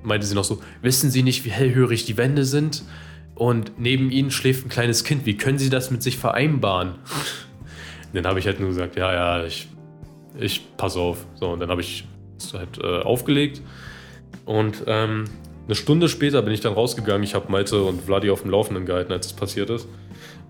[0.03, 2.85] meinte sie noch so, wissen Sie nicht, wie hellhörig die Wände sind?
[3.35, 5.27] Und neben Ihnen schläft ein kleines Kind.
[5.27, 6.95] Wie können Sie das mit sich vereinbaren?
[8.13, 9.69] dann habe ich halt nur gesagt, ja, ja, ich,
[10.39, 11.27] ich pass auf.
[11.35, 12.07] So, und dann habe ich
[12.39, 13.61] es halt äh, aufgelegt.
[14.45, 15.25] Und ähm,
[15.67, 17.23] eine Stunde später bin ich dann rausgegangen.
[17.23, 19.89] Ich habe Malte und Vladi auf dem Laufenden gehalten, als es passiert ist.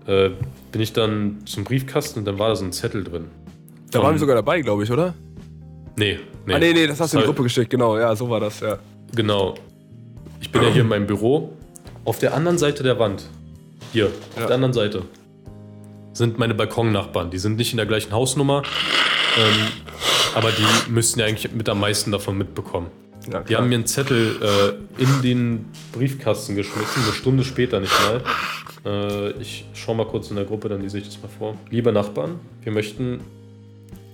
[0.05, 0.31] Äh,
[0.71, 3.25] bin ich dann zum Briefkasten und dann war da so ein Zettel drin.
[3.91, 5.15] Da waren wir sogar dabei, glaube ich, oder?
[5.97, 6.53] Nee, nee.
[6.53, 7.97] Ah, nee, nee, das hast du in die Gruppe geschickt, genau.
[7.97, 8.77] Ja, so war das, ja.
[9.15, 9.55] Genau.
[10.41, 11.53] Ich bin ja hier in meinem Büro.
[12.03, 13.25] Auf der anderen Seite der Wand,
[13.93, 14.45] hier, auf Ja.
[14.47, 15.03] der anderen Seite,
[16.13, 17.29] sind meine Balkonnachbarn.
[17.31, 18.63] Die sind nicht in der gleichen Hausnummer,
[19.37, 19.67] ähm,
[20.35, 22.87] aber die müssten ja eigentlich mit am meisten davon mitbekommen.
[23.31, 27.93] ja Die haben mir einen Zettel äh, in den Briefkasten geschmissen, eine Stunde später nicht
[28.05, 28.21] mal.
[28.85, 31.57] Äh, ich schaue mal kurz in der Gruppe, dann lese ich das mal vor.
[31.71, 33.21] Liebe Nachbarn, wir möchten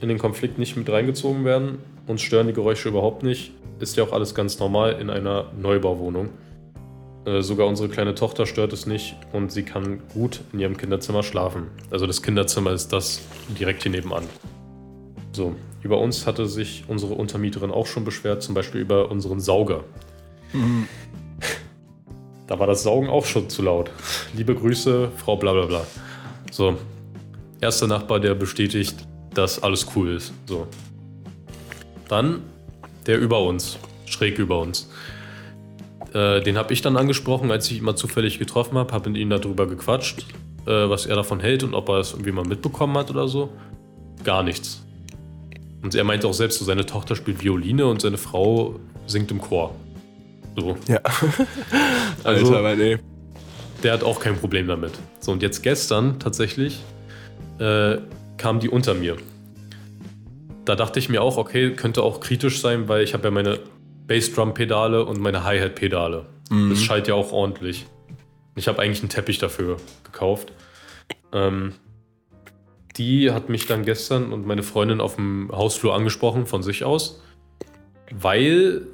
[0.01, 1.77] in den Konflikt nicht mit reingezogen werden.
[2.07, 3.51] Uns stören die Geräusche überhaupt nicht.
[3.79, 6.29] Ist ja auch alles ganz normal in einer Neubauwohnung.
[7.25, 11.21] Äh, sogar unsere kleine Tochter stört es nicht und sie kann gut in ihrem Kinderzimmer
[11.21, 11.67] schlafen.
[11.91, 13.21] Also das Kinderzimmer ist das
[13.59, 14.23] direkt hier nebenan.
[15.33, 19.83] So, über uns hatte sich unsere Untermieterin auch schon beschwert, zum Beispiel über unseren Sauger.
[22.47, 23.91] Da war das Saugen auch schon zu laut.
[24.33, 25.85] Liebe Grüße, Frau Blablabla.
[26.51, 26.75] So,
[27.61, 28.95] erster Nachbar, der bestätigt,
[29.33, 30.33] dass alles cool ist.
[30.47, 30.67] So.
[32.07, 32.41] Dann
[33.07, 34.89] der über uns, schräg über uns.
[36.13, 39.19] Äh, den habe ich dann angesprochen, als ich ihn mal zufällig getroffen habe, habe mit
[39.19, 40.25] ihm darüber gequatscht,
[40.65, 43.49] äh, was er davon hält und ob er es irgendwie mal mitbekommen hat oder so.
[44.23, 44.83] Gar nichts.
[45.81, 48.75] Und er meinte auch selbst, so seine Tochter spielt Violine und seine Frau
[49.07, 49.73] singt im Chor.
[50.55, 50.75] So.
[50.87, 50.99] Ja.
[52.23, 52.97] Also- Alter, weil, nee.
[53.83, 54.91] Der hat auch kein Problem damit.
[55.21, 56.81] So, und jetzt gestern tatsächlich
[57.57, 57.97] äh,
[58.41, 59.17] kam die unter mir.
[60.65, 63.59] Da dachte ich mir auch, okay, könnte auch kritisch sein, weil ich habe ja meine
[64.07, 66.25] Bassdrum-Pedale und meine Hi-Hat-Pedale.
[66.69, 67.85] Das schallt ja auch ordentlich.
[68.55, 70.51] Ich habe eigentlich einen Teppich dafür gekauft.
[71.31, 71.73] Ähm,
[72.97, 77.21] die hat mich dann gestern und meine Freundin auf dem Hausflur angesprochen von sich aus,
[78.11, 78.87] weil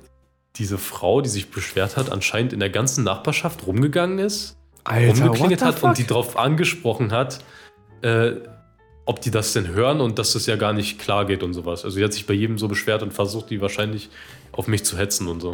[0.57, 4.57] diese Frau, die sich beschwert hat, anscheinend in der ganzen Nachbarschaft rumgegangen ist
[4.89, 7.43] rumgeklingelt hat und die drauf angesprochen hat,
[8.01, 8.31] äh,
[9.08, 11.86] ob die das denn hören und dass das ja gar nicht klar geht und sowas.
[11.86, 14.10] Also die hat sich bei jedem so beschwert und versucht, die wahrscheinlich
[14.52, 15.52] auf mich zu hetzen und so.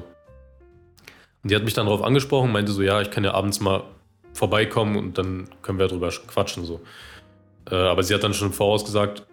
[1.43, 3.83] Und die hat mich dann darauf angesprochen, meinte so, ja, ich kann ja abends mal
[4.33, 6.81] vorbeikommen und dann können wir drüber quatschen so.
[7.69, 9.23] Äh, aber sie hat dann schon im voraus gesagt,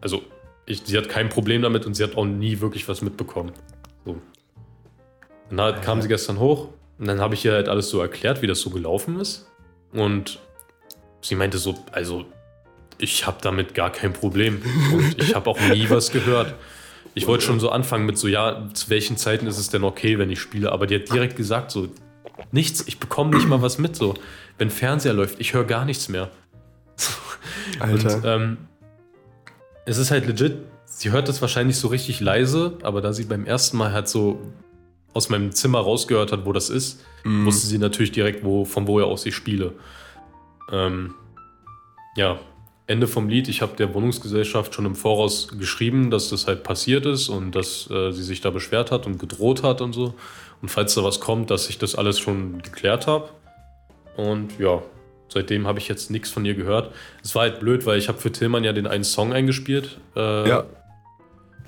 [0.00, 0.22] also
[0.66, 3.52] ich, sie hat kein Problem damit und sie hat auch nie wirklich was mitbekommen.
[4.04, 4.16] So.
[5.50, 8.48] Dann kam sie gestern hoch und dann habe ich ihr halt alles so erklärt, wie
[8.48, 9.48] das so gelaufen ist.
[9.92, 10.40] Und
[11.20, 12.24] sie meinte so, also
[12.98, 16.54] ich habe damit gar kein Problem und ich habe auch nie was gehört.
[17.14, 20.18] Ich wollte schon so anfangen mit so, ja, zu welchen Zeiten ist es denn okay,
[20.18, 20.72] wenn ich spiele?
[20.72, 21.88] Aber die hat direkt gesagt so,
[22.52, 24.14] nichts, ich bekomme nicht mal was mit so.
[24.58, 26.30] Wenn Fernseher läuft, ich höre gar nichts mehr.
[27.80, 28.16] Alter.
[28.16, 28.56] Und ähm,
[29.84, 33.44] es ist halt legit, sie hört das wahrscheinlich so richtig leise, aber da sie beim
[33.44, 34.40] ersten Mal halt so
[35.12, 37.46] aus meinem Zimmer rausgehört hat, wo das ist, Mhm.
[37.46, 39.74] wusste sie natürlich direkt, wo, von woher aus ich spiele.
[40.72, 41.14] Ähm,
[42.16, 42.40] ja,
[42.92, 43.48] Ende vom Lied.
[43.48, 47.90] Ich habe der Wohnungsgesellschaft schon im Voraus geschrieben, dass das halt passiert ist und dass
[47.90, 50.14] äh, sie sich da beschwert hat und gedroht hat und so.
[50.60, 53.30] Und falls da was kommt, dass ich das alles schon geklärt habe.
[54.16, 54.82] Und ja,
[55.28, 56.92] seitdem habe ich jetzt nichts von ihr gehört.
[57.24, 59.98] Es war halt blöd, weil ich habe für Tillmann ja den einen Song eingespielt.
[60.14, 60.64] Äh, Ja.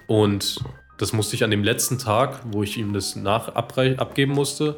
[0.07, 0.61] Und
[0.99, 4.77] das musste ich an dem letzten Tag, wo ich ihm das nach abgeben musste,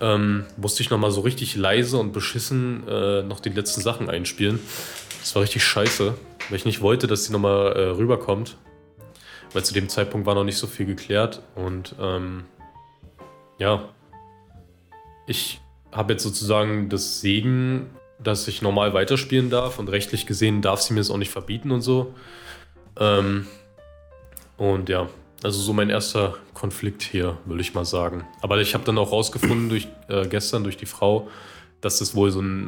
[0.00, 4.60] ähm, musste ich nochmal so richtig leise und beschissen äh, noch die letzten Sachen einspielen.
[5.20, 6.14] Das war richtig scheiße,
[6.48, 8.56] weil ich nicht wollte, dass sie nochmal äh, rüberkommt.
[9.52, 11.42] Weil zu dem Zeitpunkt war noch nicht so viel geklärt.
[11.54, 12.44] Und ähm,
[13.58, 13.88] ja,
[15.26, 19.78] ich habe jetzt sozusagen das Segen, dass ich normal weiterspielen darf.
[19.78, 22.14] Und rechtlich gesehen darf sie mir es auch nicht verbieten und so.
[22.98, 23.46] Ähm,
[24.58, 25.08] und ja,
[25.42, 28.24] also so mein erster Konflikt hier, würde ich mal sagen.
[28.40, 31.28] Aber ich habe dann auch rausgefunden durch äh, gestern durch die Frau,
[31.80, 32.66] dass das wohl so ein,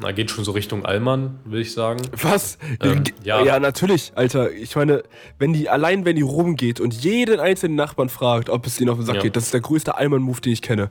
[0.00, 2.02] na geht schon so Richtung Allmann, will ich sagen.
[2.12, 2.58] Was?
[2.82, 3.42] Ähm, ja.
[3.42, 3.58] ja.
[3.58, 4.52] natürlich, Alter.
[4.52, 5.02] Ich meine,
[5.38, 8.98] wenn die allein, wenn die rumgeht und jeden einzelnen Nachbarn fragt, ob es ihnen auf
[8.98, 9.22] den Sack Ja.
[9.22, 10.90] geht, das ist der größte Allmann-Move, den ich kenne.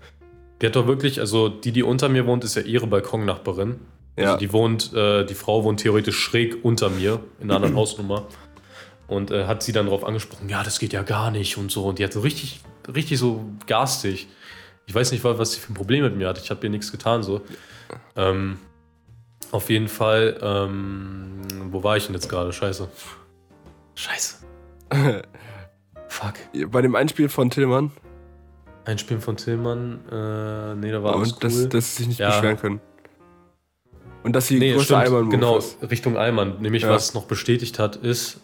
[0.62, 3.80] Die hat doch wirklich, also die, die unter mir wohnt, ist ja ihre Balkonnachbarin.
[4.18, 4.38] Also Ja.
[4.38, 8.26] die wohnt, äh, die Frau wohnt theoretisch schräg unter mir in einer anderen Hausnummer.
[9.10, 11.86] Und äh, hat sie dann darauf angesprochen, ja, das geht ja gar nicht und so.
[11.86, 12.62] Und die hat so richtig,
[12.94, 14.28] richtig so garstig.
[14.86, 16.38] Ich weiß nicht, was sie für ein Problem mit mir hat.
[16.40, 17.42] Ich habe ihr nichts getan so.
[18.16, 18.58] Ähm,
[19.52, 21.42] auf jeden Fall, ähm,
[21.72, 22.54] wo war ich denn jetzt gerade?
[22.54, 22.88] Scheiße.
[23.96, 24.36] Scheiße.
[26.08, 26.34] Fuck.
[26.72, 27.92] Bei dem Einspiel von Tillmann
[28.86, 31.68] Einspielen von Tillmann, äh, nee, da war alles und dass, cool.
[31.70, 32.30] dass sie sich nicht Ja.
[32.30, 32.82] beschweren können.
[34.24, 35.60] Und dass sie Nee, größte stimmt, Allmann-Move genau.
[35.84, 36.60] Richtung Allmann.
[36.60, 36.90] Nämlich, Ja.
[36.90, 38.40] was noch bestätigt hat, ist,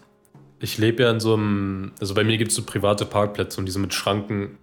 [0.59, 3.65] ich lebe ja in so einem, also bei mir gibt es so private Parkplätze und
[3.65, 4.57] die sind mit Schranken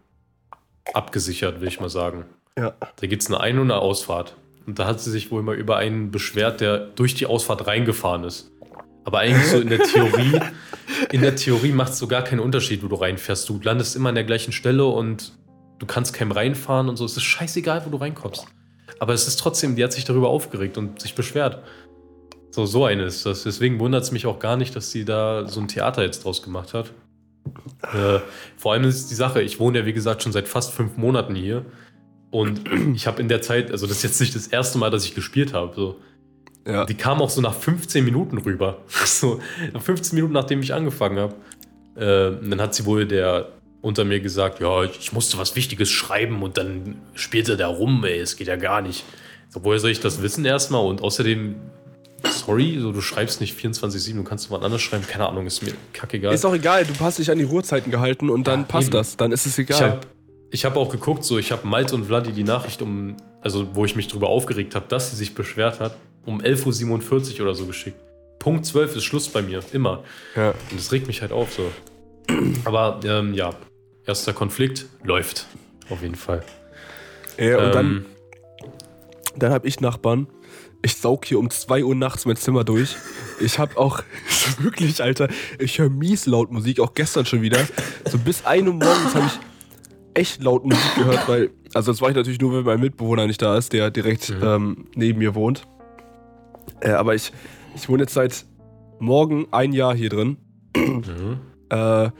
[0.94, 2.24] abgesichert, will ich mal sagen.
[2.56, 2.74] Ja.
[2.96, 4.36] Da gibt es eine Ein- und eine Ausfahrt.
[4.66, 8.24] Und da hat sie sich wohl mal über einen beschwert, der durch die Ausfahrt reingefahren
[8.24, 8.50] ist.
[9.04, 10.40] Aber eigentlich so in der Theorie,
[11.10, 13.48] in der Theorie macht es so gar keinen Unterschied, wo du reinfährst.
[13.48, 15.32] Du landest immer an der gleichen Stelle und
[15.78, 17.04] du kannst keinem reinfahren und so.
[17.04, 18.46] Es ist scheißegal, wo du reinkommst.
[19.00, 21.64] Aber es ist trotzdem, die hat sich darüber aufgeregt und sich beschwert.
[22.52, 23.44] So, so eine ist das.
[23.44, 26.42] Deswegen wundert es mich auch gar nicht, dass sie da so ein Theater jetzt draus
[26.42, 26.92] gemacht hat.
[27.82, 28.20] Äh,
[28.58, 31.34] vor allem ist die Sache, ich wohne ja wie gesagt schon seit fast fünf Monaten
[31.34, 31.64] hier.
[32.30, 32.60] Und
[32.94, 35.14] ich habe in der Zeit, also das ist jetzt nicht das erste Mal, dass ich
[35.14, 35.74] gespielt habe.
[35.74, 35.96] So.
[36.66, 36.84] Ja.
[36.84, 38.82] Die kam auch so nach 15 Minuten rüber.
[39.06, 39.40] So,
[39.72, 41.34] nach 15 Minuten, nachdem ich angefangen habe.
[41.96, 43.48] Äh, dann hat sie wohl der
[43.80, 48.20] unter mir gesagt, ja, ich musste was Wichtiges schreiben und dann spielte der rum, ey,
[48.20, 49.04] es geht ja gar nicht.
[49.48, 50.84] So, woher soll ich das wissen erstmal?
[50.84, 51.56] Und außerdem,
[52.30, 55.72] sorry, so, du schreibst nicht 24-7, du kannst wann anders schreiben, keine Ahnung, ist mir
[55.92, 56.34] kackegal.
[56.34, 58.92] Ist auch egal, du hast dich an die Ruhezeiten gehalten und dann Ja, passt eben.
[58.92, 59.16] das.
[59.16, 59.80] Dann ist es Ich egal.
[59.92, 60.00] habe
[60.50, 63.84] ich hab auch geguckt, so ich habe Malte und Vladi die Nachricht um, also wo
[63.84, 67.64] ich mich drüber aufgeregt habe, dass sie sich beschwert hat, um 11.47 Uhr oder so
[67.66, 67.96] geschickt.
[68.38, 70.02] Punkt 12 ist Schluss bei mir, immer.
[70.36, 70.50] ja.
[70.70, 71.70] Und das regt mich halt auf so.
[72.64, 73.50] Aber ähm, ja,
[74.06, 75.46] erster Konflikt läuft.
[75.90, 76.42] Auf jeden Fall.
[77.38, 78.06] ja, und dann, Ähm,
[79.36, 80.26] dann habe ich Nachbarn.
[80.84, 82.96] Ich saug hier um 2 Uhr nachts mein Zimmer durch.
[83.40, 84.02] Ich habe auch,
[84.58, 87.58] wirklich, Alter, ich höre mies laut Musik, auch gestern schon wieder.
[88.10, 89.38] So bis 1 Uhr morgens habe ich
[90.20, 93.40] echt laut Musik gehört, weil, also das war ich natürlich nur, wenn mein Mitbewohner nicht
[93.40, 94.42] da ist, der direkt Mhm.
[94.42, 95.62] ähm, neben mir wohnt.
[96.80, 97.32] Äh, aber ich,
[97.76, 98.44] ich wohne jetzt seit
[98.98, 100.36] morgen ein Jahr hier drin.
[100.76, 101.38] mhm.
[101.70, 102.10] Äh,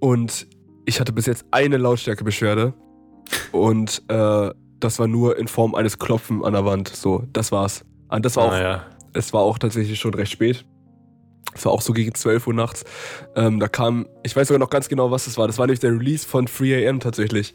[0.00, 0.46] und
[0.84, 2.74] ich hatte bis jetzt eine Lautstärkebeschwerde.
[3.52, 6.88] Und äh, das war nur in Form eines Klopfen an der Wand.
[6.88, 7.84] So, das war's.
[8.08, 8.84] Und das war auch, Naja.
[9.12, 10.64] es war auch tatsächlich schon recht spät.
[11.54, 12.84] Es war auch so gegen 12 Uhr nachts.
[13.34, 15.46] Ähm, da kam, ich weiß sogar noch ganz genau, was das war.
[15.46, 17.54] Das war nämlich der Release von 3am tatsächlich.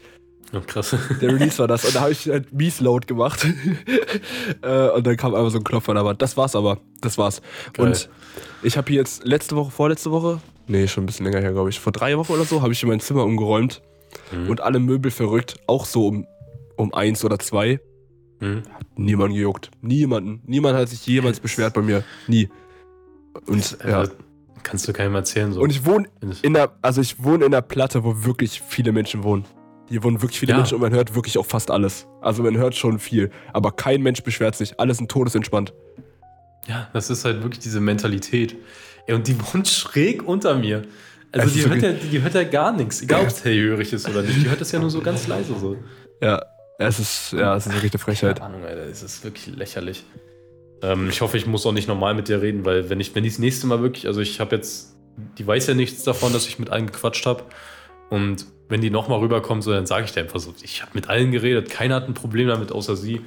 [0.52, 0.94] Oh, krass.
[1.20, 1.84] Der Release war das.
[1.84, 3.46] Und da habe ich halt mies laut gemacht.
[4.62, 6.20] äh, und dann kam einfach so ein Klopf an der Wand.
[6.22, 6.78] Das war's aber.
[7.00, 7.40] Das war's.
[7.72, 7.86] Geil.
[7.86, 8.08] Und
[8.62, 11.70] ich habe hier jetzt letzte Woche, vorletzte Woche, nee, schon ein bisschen länger her, glaube
[11.70, 13.82] ich, vor drei Wochen oder so, habe ich hier mein Zimmer umgeräumt
[14.32, 14.48] Mhm.
[14.48, 15.56] und alle Möbel verrückt.
[15.66, 16.26] Auch so um,
[16.76, 17.80] um eins oder zwei.
[18.40, 18.62] Mhm.
[18.96, 19.70] Niemand gejuckt.
[19.80, 20.42] Niemanden.
[20.46, 22.04] Niemand hat sich jemals beschwert bei mir.
[22.26, 22.48] Nie.
[23.46, 24.04] Und ja.
[24.62, 25.52] Kannst du keinem erzählen.
[25.52, 25.60] So.
[25.60, 26.08] Und ich wohne
[26.42, 29.44] in der, also ich wohne in der Platte, wo wirklich viele Menschen wohnen.
[29.90, 30.56] Hier wohnen wirklich viele Ja.
[30.58, 32.06] Menschen und man hört wirklich auch fast alles.
[32.22, 33.30] Also man hört schon viel.
[33.52, 34.80] Aber kein Mensch beschwert sich.
[34.80, 35.74] Alle sind todesentspannt.
[36.66, 38.56] Ja, das ist halt wirklich diese Mentalität.
[39.06, 40.84] Ey, und die wohnt schräg unter mir.
[41.32, 44.22] Also die hört, ja, die hört ja gar nichts, egal ob es hellhörig ist oder
[44.22, 44.36] nicht.
[44.40, 45.76] Die hört das ja nur so ganz leise so.
[46.22, 46.40] Ja,
[46.78, 48.38] es ist, ja, es ist wirklich eine Frechheit.
[48.38, 50.04] Keine Ahnung, Alter, es ist wirklich lächerlich.
[50.82, 53.22] Ähm, ich hoffe, ich muss auch nicht normal mit dir reden, weil wenn ich, wenn
[53.22, 54.96] die das nächste Mal wirklich, also ich habe jetzt,
[55.38, 57.44] die weiß ja nichts davon, dass ich mit allen gequatscht habe.
[58.10, 61.08] Und wenn die nochmal rüberkommt, so, dann sage ich dir einfach so, ich habe mit
[61.08, 63.20] allen geredet, keiner hat ein Problem damit, außer sie.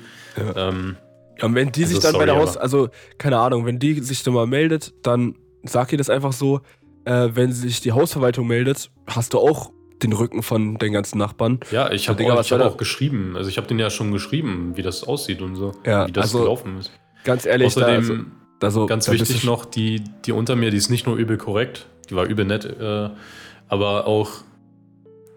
[0.56, 0.98] Ähm,
[1.40, 3.80] Ja, und wenn die Also sich dann bei sorry, der Haus, also keine Ahnung, wenn
[3.80, 6.62] die sich dann mal meldet, dann sag ihr das einfach so,
[7.06, 9.72] äh, wenn sich die Hausverwaltung meldet, hast du auch
[10.04, 11.60] den Rücken von den ganzen Nachbarn.
[11.72, 14.74] ja, ich habe auch, ich hab auch geschrieben, also ich habe denen ja schon geschrieben,
[14.76, 16.92] wie das aussieht und so, Ja, wie das also, gelaufen ist.
[17.24, 21.06] Ganz ehrlich, da, also, Außerdem, Ganz wichtig noch, die, die unter mir, die ist nicht
[21.06, 23.10] nur übel korrekt, die war übel nett, äh,
[23.68, 24.32] aber auch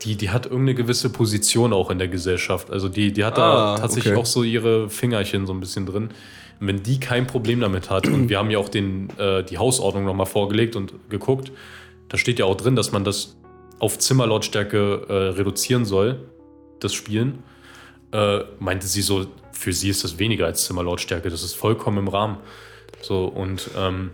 [0.02, 2.70] die, die hat irgendeine gewisse Position auch in der Gesellschaft.
[2.70, 4.22] Also die, die hat Ah, da tatsächlich okay.
[4.22, 6.10] auch so ihre Fingerchen so ein bisschen drin.
[6.60, 9.58] Und wenn die kein Problem damit hat, und wir haben ja auch den, äh, die
[9.58, 11.52] Hausordnung nochmal vorgelegt und geguckt,
[12.08, 13.36] da steht ja auch drin, dass man das
[13.80, 16.20] auf Zimmerlautstärke äh, reduzieren soll,
[16.78, 17.42] das Spielen.
[18.12, 22.08] Äh, meinte sie so, für sie ist das weniger als Zimmerlautstärke, das ist vollkommen im
[22.08, 22.38] Rahmen.
[23.02, 24.10] So, und ähm,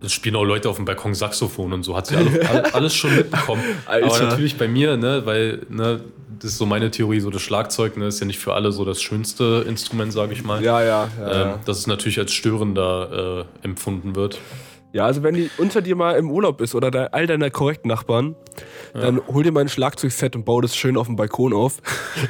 [0.00, 2.94] es spielen auch Leute auf dem Balkon Saxophon und so, hat sie alle, all- alles
[2.94, 3.62] schon mitbekommen.
[3.86, 4.26] Aber Alter.
[4.26, 6.00] natürlich bei mir, ne, weil, ne,
[6.38, 8.84] das ist so meine Theorie, so das Schlagzeug, ne, ist ja nicht für alle so
[8.84, 10.62] das schönste Instrument, sage ich mal.
[10.62, 11.26] Ja, ja, ja.
[11.26, 11.60] Ähm, ja.
[11.64, 14.38] dass es natürlich als störender äh, empfunden wird.
[14.94, 17.88] Ja, also wenn die unter dir mal im Urlaub ist oder de, all deine korrekten
[17.88, 18.36] Nachbarn,
[18.94, 21.82] dann hol dir mal ein Schlagzeugset und bau das schön auf dem Balkon auf.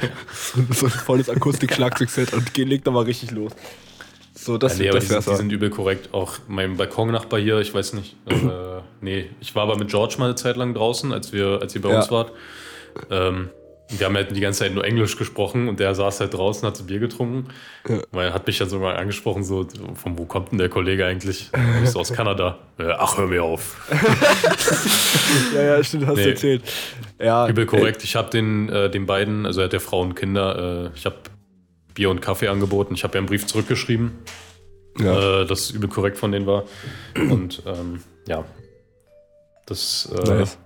[0.71, 3.51] so ein volles Akustik-Schlagzeugset und geh, leg da mal richtig los.
[4.33, 6.09] So, das, ja, nee, das die, sind, die sind übel korrekt.
[6.11, 8.15] Auch mein Balkonnachbar hier, ich weiß nicht.
[8.27, 8.33] Äh,
[9.01, 11.81] nee, ich war aber mit George mal eine Zeit lang draußen, als, wir, als ihr
[11.81, 11.97] bei Ja.
[11.97, 12.31] uns wart.
[13.11, 13.49] Ähm,
[13.89, 16.75] wir haben halt die ganze Zeit nur Englisch gesprochen und der saß halt draußen, hat
[16.75, 17.49] so Bier getrunken.
[17.87, 17.99] Ja.
[18.11, 21.51] Weil er hat mich dann sogar angesprochen, so, von wo kommt denn der Kollege eigentlich?
[21.83, 22.57] Ich so aus Kanada.
[22.79, 23.87] Äh, ach, hör mir auf.
[25.53, 26.29] Ja, ja, stimmt, hast du Nee.
[26.29, 26.63] erzählt.
[27.19, 28.03] Ja, Übel korrekt.
[28.03, 31.05] Ich habe den, äh, den beiden, also er hat ja Frau und Kinder, äh, ich
[31.05, 31.15] habe
[31.93, 32.93] Bier und Kaffee angeboten.
[32.93, 34.11] Ich habe ja einen Brief zurückgeschrieben,
[34.99, 35.41] Ja.
[35.41, 36.63] äh, dass übel korrekt von denen war.
[37.15, 38.45] Und ähm, ja,
[39.65, 40.57] das äh, Nice.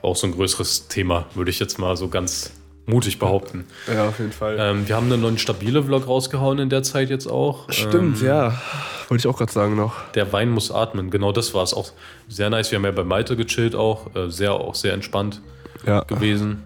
[0.00, 2.52] war auch so ein größeres Thema, würde ich jetzt mal so ganz
[2.86, 3.66] mutig behaupten.
[3.92, 4.56] ja, auf jeden Fall.
[4.58, 7.70] Ähm, wir haben einen neuen stabile Vlog rausgehauen in der Zeit jetzt auch.
[7.70, 8.60] Stimmt, ähm, ja.
[9.08, 9.94] Wollte ich auch gerade sagen noch.
[10.14, 11.92] Der Wein muss atmen, genau das war es auch.
[12.28, 12.70] Sehr nice.
[12.70, 15.40] Wir haben ja bei Malte gechillt auch, äh, sehr, auch sehr entspannt.
[15.84, 16.00] Ja.
[16.02, 16.62] gewesen.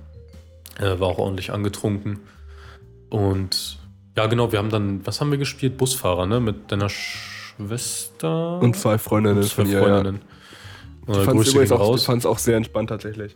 [0.79, 2.21] Äh, war auch ordentlich angetrunken.
[3.11, 3.79] Und
[4.17, 5.77] ja, genau, wir haben dann, was haben wir gespielt?
[5.77, 6.41] Busfahrer, ne?
[6.41, 9.79] Mit deiner Schwester Und zwei Freundinnen und zwei ihr.
[9.79, 9.81] Ja.
[9.81, 10.23] Freundinnen.
[11.09, 13.35] Ich fand es auch, auch sehr entspannt tatsächlich.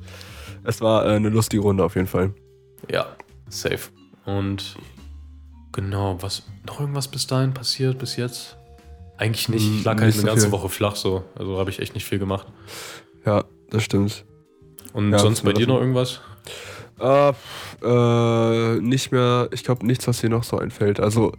[0.62, 2.32] Es war äh, eine lustige Runde auf jeden Fall.
[2.90, 3.06] Ja,
[3.48, 3.90] safe.
[4.24, 4.76] Und
[5.72, 8.56] genau, was noch irgendwas bis dahin passiert bis jetzt?
[9.16, 9.64] Eigentlich nicht.
[9.64, 10.52] Ich lag halt nicht eine so ganze viel.
[10.52, 11.24] Woche flach so.
[11.37, 12.46] Also habe ich echt nicht viel gemacht.
[13.24, 14.24] Ja, das stimmt.
[14.92, 16.20] Und Ja, sonst das bei dir das- noch irgendwas?
[17.00, 17.32] Äh,
[17.82, 21.00] äh, nicht mehr, ich glaube nichts, was dir noch so einfällt.
[21.00, 21.32] Also,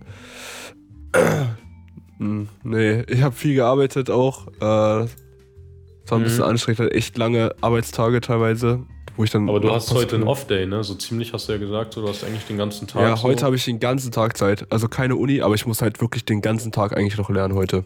[2.17, 4.47] hm, nee, ich habe viel gearbeitet auch.
[4.59, 6.23] Äh, es war ein Mhm.
[6.25, 8.85] bisschen anstrengend, hatte echt lange Arbeitstage teilweise,
[9.17, 9.47] wo ich dann.
[9.49, 10.83] Aber du hast heute einen Off-Day, ne?
[10.83, 13.01] So ziemlich hast du ja gesagt, so, du hast eigentlich den ganzen Tag.
[13.01, 13.23] Ja, so.
[13.23, 14.65] heute habe ich den ganzen Tag Zeit.
[14.71, 17.85] Also keine Uni, aber ich muss halt wirklich den ganzen Tag eigentlich noch lernen heute.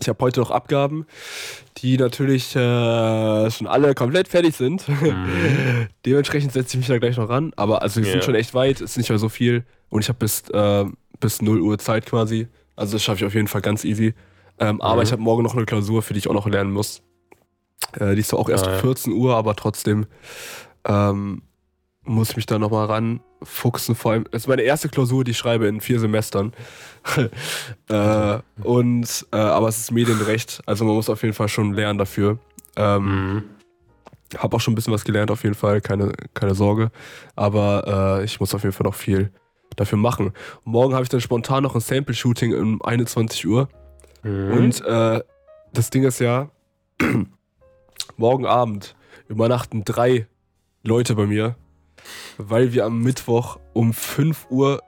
[0.00, 1.06] Ich habe heute noch Abgaben,
[1.78, 4.88] die natürlich äh, schon alle komplett fertig sind.
[4.88, 5.88] Mhm.
[6.06, 7.52] Dementsprechend setze ich mich da gleich noch ran.
[7.56, 8.12] Aber also wir Ja.
[8.12, 9.64] sind schon echt weit, ist nicht mehr so viel.
[9.90, 10.84] Und ich habe bis, äh,
[11.20, 12.46] bis 0 Uhr Zeit quasi.
[12.76, 14.14] Also das schaffe ich auf jeden Fall ganz easy.
[14.58, 15.02] Ähm, Aber Mhm.
[15.02, 17.02] ich habe morgen noch eine Klausur, für die ich auch noch lernen muss.
[17.98, 18.78] Äh, die ist zwar auch erst Ah, ja.
[18.78, 20.06] 14 Uhr, aber trotzdem
[20.84, 21.42] ähm,
[22.04, 23.94] muss ich mich da nochmal ranfuchsen.
[23.94, 26.52] Vor allem, das ist meine erste Klausur, die ich schreibe in vier Semestern.
[27.88, 31.98] äh, und, äh, aber es ist Medienrecht, also man muss auf jeden Fall schon lernen
[31.98, 32.38] dafür.
[32.76, 33.44] Ähm, Mhm.
[34.38, 36.90] Hab auch schon ein bisschen was gelernt, auf jeden Fall, keine, keine Sorge.
[37.36, 39.30] Aber äh, ich muss auf jeden Fall noch viel
[39.76, 40.32] dafür machen.
[40.64, 43.68] Morgen habe ich dann spontan noch ein Sample-Shooting um 21 Uhr.
[44.22, 44.52] Mhm.
[44.52, 45.22] Und äh,
[45.74, 46.48] das Ding ist ja,
[48.16, 48.94] morgen Abend
[49.28, 50.26] übernachten drei
[50.82, 51.56] Leute bei mir,
[52.38, 54.82] weil wir am Mittwoch um 5 Uhr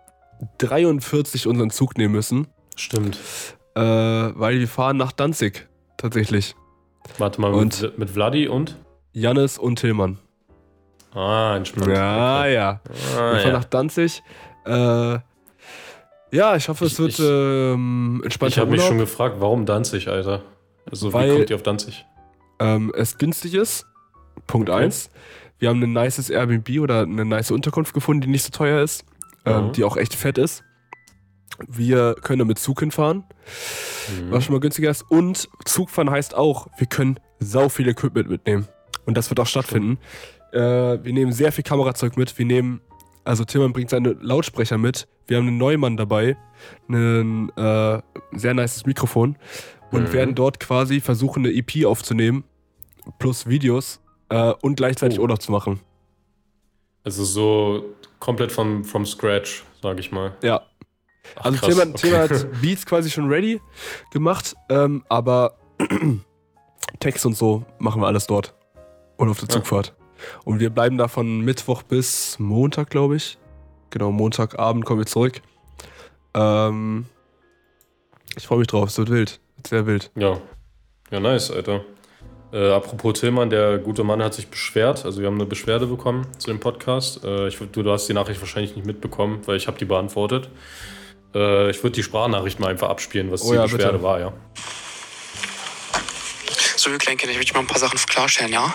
[0.58, 3.18] 43 unseren Zug nehmen müssen, Stimmt.
[3.74, 6.54] äh, weil wir fahren nach Danzig tatsächlich.
[7.18, 8.76] Warte mal, Und- mit, mit Vladi und?
[9.12, 10.18] Jannis und Tillmann.
[11.14, 11.86] Ah, entspannt.
[11.92, 12.54] Ja, Okay.
[12.54, 12.80] ja.
[12.84, 13.52] Ah, Wir fahren ja.
[13.52, 14.22] nach Danzig.
[14.66, 15.18] Äh,
[16.32, 20.08] ja, ich hoffe, es wird ich- ähm, entspannter Ich habe mich schon gefragt, warum Danzig,
[20.08, 20.42] Alter?
[20.90, 22.04] Also, Weil- wie kommt ihr auf Danzig?
[22.58, 23.86] Ähm, es günstig ist.
[24.46, 24.84] Punkt Okay.
[24.84, 25.10] 1.
[25.58, 29.04] Wir haben ein nices Airbnb oder eine nice Unterkunft gefunden, die nicht so teuer ist,
[29.44, 29.72] ähm, Mhm.
[29.72, 30.62] die auch echt fett ist.
[31.68, 33.18] Wir können da mit Zug hinfahren,
[34.20, 34.30] Mhm.
[34.30, 35.02] was schon mal günstiger ist.
[35.08, 38.66] Und Zugfahren heißt auch, wir können sau viel Equipment mitnehmen.
[39.06, 39.98] Und das wird auch stattfinden.
[40.52, 42.36] Äh, wir nehmen sehr viel Kamerazeug mit.
[42.38, 42.80] Wir nehmen,
[43.24, 45.06] also Tillmann bringt seine Lautsprecher mit.
[45.26, 46.36] Wir haben einen Neumann dabei,
[46.88, 48.02] ein äh,
[48.32, 49.36] sehr nices Mikrofon
[49.94, 50.12] und Mhm.
[50.12, 52.44] werden dort quasi versuchen, eine EP aufzunehmen,
[53.18, 55.22] plus Videos äh, und gleichzeitig Oh.
[55.22, 55.80] Urlaub zu machen.
[57.04, 57.84] Also so
[58.18, 60.36] komplett vom, from scratch, sage ich mal.
[60.42, 60.62] Ja.
[61.36, 61.98] Ach, Also krass, Tillmann, okay.
[62.00, 63.60] Tillmann hat Beats quasi schon ready
[64.10, 65.56] gemacht, ähm, aber
[67.00, 68.54] Text und so machen wir alles dort.
[69.16, 69.54] Und auf der Ja.
[69.54, 69.94] Zugfahrt.
[70.44, 73.38] Und wir bleiben da von Mittwoch bis Montag, glaube ich.
[73.90, 75.40] Genau, Montagabend kommen wir zurück.
[76.34, 77.06] Ähm,
[78.36, 79.40] ich freue mich drauf, es wird wild.
[79.66, 80.10] Sehr wild.
[80.16, 80.40] Ja.
[81.10, 81.84] Ja, nice, Alter.
[82.52, 85.04] Äh, apropos Tillmann, der gute Mann hat sich beschwert.
[85.04, 87.24] Also wir haben eine Beschwerde bekommen zu dem Podcast.
[87.24, 90.48] Äh, ich, du, du hast die Nachricht wahrscheinlich nicht mitbekommen, weil ich habe die beantwortet.
[91.34, 94.02] Äh, ich würde die Sprachnachricht mal einfach abspielen, was Oh die ja, Beschwerde bitte.
[94.04, 94.32] war, ja.
[96.76, 98.74] So, ihr Kleinkinder, ich möchte mal ein paar Sachen klarstellen, ja?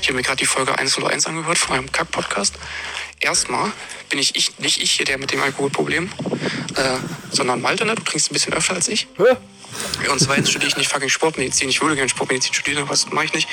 [0.00, 2.54] Ich habe mir gerade die Folge 101 angehört von eurem Kack-Podcast.
[3.20, 3.72] Erstmal
[4.08, 6.08] bin ich, ich nicht ich hier der mit dem Alkoholproblem,
[6.76, 6.98] äh,
[7.30, 7.94] sondern Malte, ne?
[7.94, 9.08] Du trinkst ein bisschen öfter als ich.
[9.16, 9.36] Hä?
[10.10, 11.68] Und zweitens studiere ich nicht fucking Sportmedizin.
[11.68, 13.48] Ich würde gerne Sportmedizin studieren, aber das mache ich nicht,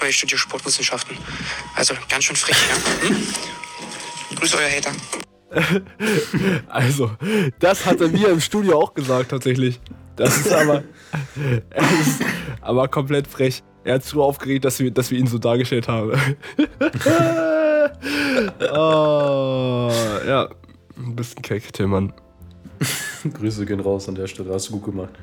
[0.00, 1.16] weil ich studiere Sportwissenschaften.
[1.74, 3.08] Also ganz schön frech, ja?
[3.08, 3.26] Hm?
[4.36, 4.92] Grüß euer Hater.
[6.68, 7.10] Also,
[7.58, 9.80] das hat er mir im Studio auch gesagt, tatsächlich.
[10.16, 10.82] Das ist aber,
[11.70, 12.22] es ist
[12.60, 13.62] aber komplett frech.
[13.84, 16.12] Er hat so aufgeregt, dass wir, dass wir ihn so dargestellt haben.
[18.60, 19.90] oh,
[20.26, 20.48] ja,
[20.96, 22.12] ein bisschen keck, Tillmann.
[23.32, 25.14] Grüße gehen raus an der Stelle, hast du gut gemacht.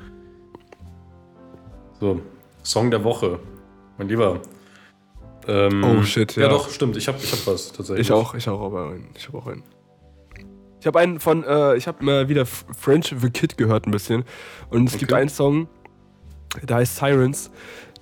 [2.00, 2.20] So,
[2.62, 3.38] Song der Woche.
[3.98, 4.40] Mein Lieber.
[5.48, 6.42] Ähm, Oh, shit, ja.
[6.44, 6.48] ja.
[6.48, 6.96] doch, stimmt.
[6.96, 8.06] Ich habe ich hab was tatsächlich.
[8.08, 9.08] Ich auch, ich auch, aber einen.
[9.16, 9.62] Ich habe auch einen.
[10.80, 14.24] Ich habe einen von, äh, ich habe mal wieder French the Kid gehört ein bisschen.
[14.70, 15.20] Und es gibt Okay.
[15.22, 15.68] einen Song,
[16.62, 17.50] der heißt Sirens.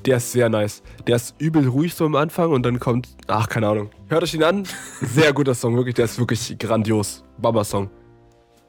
[0.05, 0.83] Der ist sehr nice.
[1.07, 3.89] Der ist übel ruhig so am Anfang und dann kommt, ach, keine Ahnung.
[4.09, 4.65] Hört euch ihn an.
[5.01, 5.95] Sehr guter Song, wirklich.
[5.95, 7.25] Der ist wirklich grandios.
[7.39, 7.89] Baba-Song.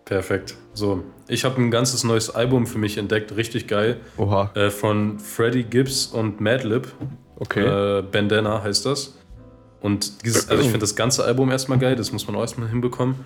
[0.06, 0.56] Perfekt.
[0.74, 4.00] So, ich habe ein ganzes neues Album für mich entdeckt, richtig geil.
[4.18, 4.52] Oha.
[4.54, 6.88] Äh, von Freddie Gibbs und Madlib.
[7.38, 7.66] Okay.
[7.66, 9.16] Äh, Bandana heißt das.
[9.82, 12.70] Und dieses, also ich finde das ganze Album erstmal geil, das muss man auch erstmal
[12.70, 13.18] hinbekommen.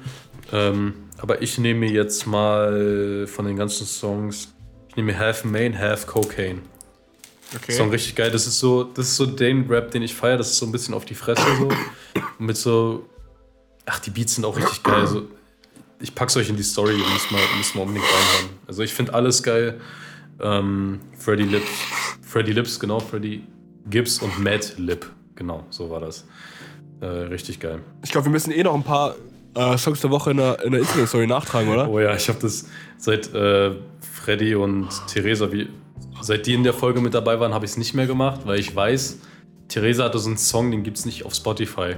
[0.51, 4.53] Ähm, aber ich nehme mir jetzt mal von den ganzen Songs,
[4.89, 6.61] ich nehme mir Half Main, Half Cocaine.
[7.55, 7.71] okay.
[7.71, 8.31] Song richtig geil.
[8.31, 10.37] Das ist so, das ist so den Rap, den ich feiere.
[10.37, 11.69] Das ist so ein bisschen auf die Fresse so.
[12.39, 13.05] Und mit so,
[13.85, 14.95] ach, die Beats sind auch richtig geil.
[14.95, 15.27] Also,
[16.01, 18.57] ich pack's euch in die Story, ihr müsst mal, müsst mal unbedingt reinhören.
[18.67, 19.79] Also ich finde alles geil.
[20.41, 21.69] Ähm, Freddy Lips,
[22.21, 23.43] Freddy Lips, genau, Freddy
[23.89, 25.05] Gibbs und Mad Lip.
[25.35, 26.25] Genau, so war das.
[27.01, 27.79] Äh, richtig geil.
[28.03, 29.15] Ich glaube, wir müssen eh noch ein paar
[29.55, 31.89] äh, Songs der Woche in der, in der Instagram-Story nachtragen, oder?
[31.89, 33.71] Oh ja, ich habe das seit äh,
[34.01, 35.69] Freddy und Theresa, wie,
[36.21, 38.59] seit die in der Folge mit dabei waren, habe ich es nicht mehr gemacht, weil
[38.59, 39.19] ich weiß,
[39.67, 41.95] Theresa hatte so einen Song, den gibt es nicht auf Spotify.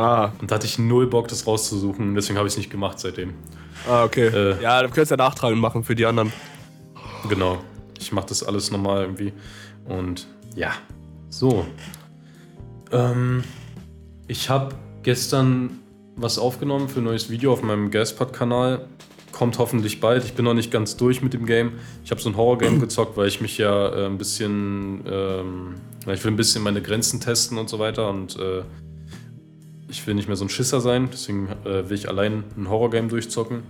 [0.00, 2.14] Ah, Und da hatte ich null Bock, das rauszusuchen.
[2.14, 3.34] Deswegen habe ich es nicht gemacht seitdem.
[3.86, 4.28] ah okay.
[4.28, 4.62] Äh.
[4.62, 6.32] ja, du könntest ja nachtragen machen für die anderen.
[7.28, 7.58] Genau.
[7.98, 9.34] Ich mache das alles nochmal irgendwie.
[9.84, 10.26] Und
[10.56, 10.72] ja,
[11.28, 11.66] so.
[12.92, 13.44] Ähm,
[14.26, 15.80] ich habe gestern
[16.16, 18.86] was aufgenommen für ein neues Video auf meinem Gaspod-Kanal.
[19.32, 20.24] Kommt hoffentlich bald.
[20.24, 21.72] Ich bin noch nicht ganz durch mit dem Game.
[22.04, 25.04] Ich habe so ein Horror-Game gezockt, weil ich mich ja äh, ein bisschen.
[25.06, 25.74] Ähm,
[26.06, 28.08] weil ich will ein bisschen meine Grenzen testen und so weiter.
[28.08, 28.62] Und äh,
[29.90, 31.08] ich will nicht mehr so ein Schisser sein.
[31.12, 33.62] Deswegen äh, will ich allein ein Horror-Game durchzocken.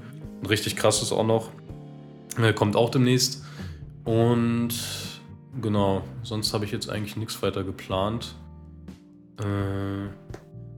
[0.42, 1.50] Ein richtig krasses auch noch.
[2.40, 3.44] Äh, kommt auch demnächst.
[4.04, 4.74] Und
[5.60, 8.34] genau, sonst habe ich jetzt eigentlich nichts weiter geplant.
[9.38, 10.08] Äh,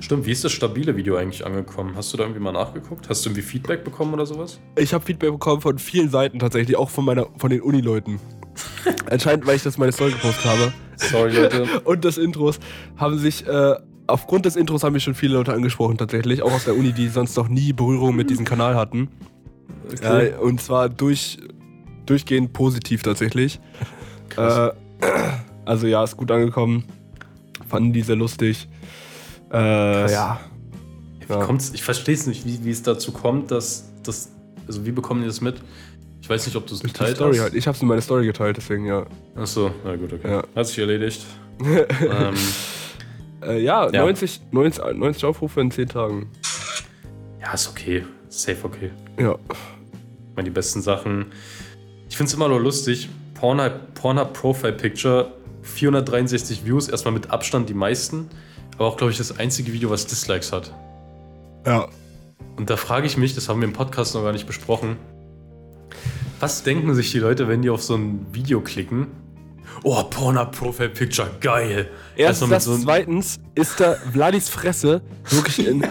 [0.02, 1.94] stimmt, wie ist das stabile Video eigentlich angekommen?
[1.96, 3.08] Hast du da irgendwie mal nachgeguckt?
[3.08, 4.60] Hast du irgendwie Feedback bekommen oder sowas?
[4.76, 8.20] Ich habe Feedback bekommen von vielen Seiten tatsächlich, auch von meiner, von den Uni-Leuten.
[9.10, 10.72] Anscheinend, weil ich das meine Story gepostet habe.
[10.96, 11.66] Sorry, Leute.
[11.84, 12.60] Und des Intros
[12.96, 13.76] haben sich, äh,
[14.06, 17.08] aufgrund des Intros haben mich schon viele Leute angesprochen tatsächlich, auch aus der Uni, die
[17.08, 19.08] sonst noch nie Berührung mit diesem Kanal hatten.
[20.00, 21.38] Äh, und zwar durch,
[22.06, 23.60] durchgehend positiv tatsächlich.
[24.36, 24.70] Äh,
[25.64, 26.84] also ja, ist gut angekommen.
[27.68, 28.68] Fanden die sehr lustig.
[29.52, 30.40] Äh, ja.
[31.20, 31.72] Wie kommt's?
[31.74, 34.32] Ich verstehe es nicht, wie, wie es dazu kommt, dass das.
[34.66, 35.56] Also, wie bekommen die das mit?
[36.20, 37.42] Ich weiß nicht, ob du es geteilt Story hast.
[37.42, 37.54] halt.
[37.54, 39.04] Ich habe es in meine Story geteilt, deswegen ja.
[39.34, 40.30] Achso, na gut, okay.
[40.30, 40.44] Ja.
[40.54, 41.26] Hat sich erledigt.
[41.60, 42.34] ähm,
[43.42, 44.02] Äh, ja, Ja.
[44.02, 46.30] 90, 90, 90 Aufrufe in 10 Tagen.
[47.40, 48.04] ja, ist okay.
[48.28, 48.90] Safe okay.
[49.18, 49.34] Ja.
[49.34, 51.26] Ich meine, die besten Sachen.
[52.08, 53.08] Ich finde es immer nur lustig.
[53.34, 55.32] Pornhub, Pornhub Profile Picture,
[55.62, 58.28] 463 Views, erstmal mit Abstand die meisten.
[58.76, 60.72] aber auch, glaube ich, das einzige Video, was Dislikes hat.
[61.66, 61.88] Ja.
[62.56, 64.96] Und da frage ich mich, das haben wir im Podcast noch gar nicht besprochen.
[66.40, 69.08] Was denken sich die Leute, wenn die auf so ein Video klicken?
[69.82, 71.88] Oh, Pornhub Profile Picture, geil.
[72.16, 75.82] Erstens, das, so zweitens ist da Vladis Fresse wirklich in,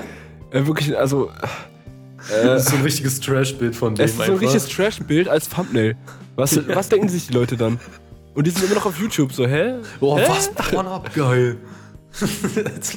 [0.52, 4.24] äh, wirklich, also, äh, Das ist so ein richtiges Trash-Bild von dem es ist so
[4.24, 4.42] ein einfach.
[4.42, 5.96] richtiges Trash-Bild als Thumbnail.
[6.36, 7.80] Was, was denken sich die Leute dann?
[8.34, 9.76] Und die sind immer noch auf YouTube, so, hä?
[10.00, 10.24] Oh, hä?
[10.28, 10.50] was?
[10.54, 11.58] Pornhub, geil.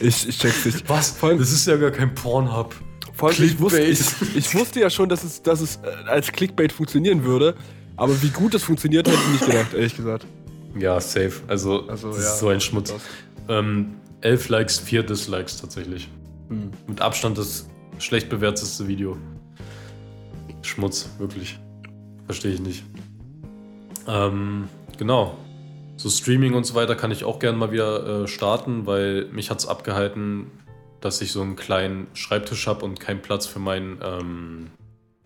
[0.01, 0.89] Ich, ich check's nicht.
[0.89, 1.11] Was?
[1.11, 2.75] Vor allem, Das ist ja gar kein Pornhub.
[3.15, 4.01] vor allem ich, wusste, ich,
[4.35, 7.55] ich wusste ja schon, dass es, dass es äh, als Clickbait funktionieren würde.
[7.97, 10.27] Aber wie gut das funktioniert, hätte ich nicht gedacht, ehrlich gesagt.
[10.79, 11.33] Ja, safe.
[11.49, 12.33] Also, Also, das ja.
[12.33, 12.95] ist so ein Schmutz.
[13.49, 16.09] Ähm, 11 Likes, 4 Dislikes tatsächlich.
[16.49, 16.71] Hm.
[16.87, 17.69] Mit Abstand das
[17.99, 19.17] schlecht bewertetste Video.
[20.63, 21.59] Schmutz, wirklich.
[22.27, 22.85] Verstehe ich nicht.
[24.09, 24.69] Ähm,
[24.99, 25.37] genau.
[25.97, 29.51] So Streaming und so weiter kann ich auch gerne mal wieder äh, starten, weil mich
[29.51, 30.51] hat es abgehalten,
[31.01, 34.71] dass ich so einen kleinen Schreibtisch habe und keinen Platz für mein ähm,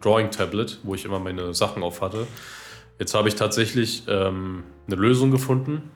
[0.00, 2.26] Drawing-Tablet, wo ich immer meine Sachen auf hatte.
[2.98, 5.90] Jetzt habe ich tatsächlich ähm, eine Lösung gefunden.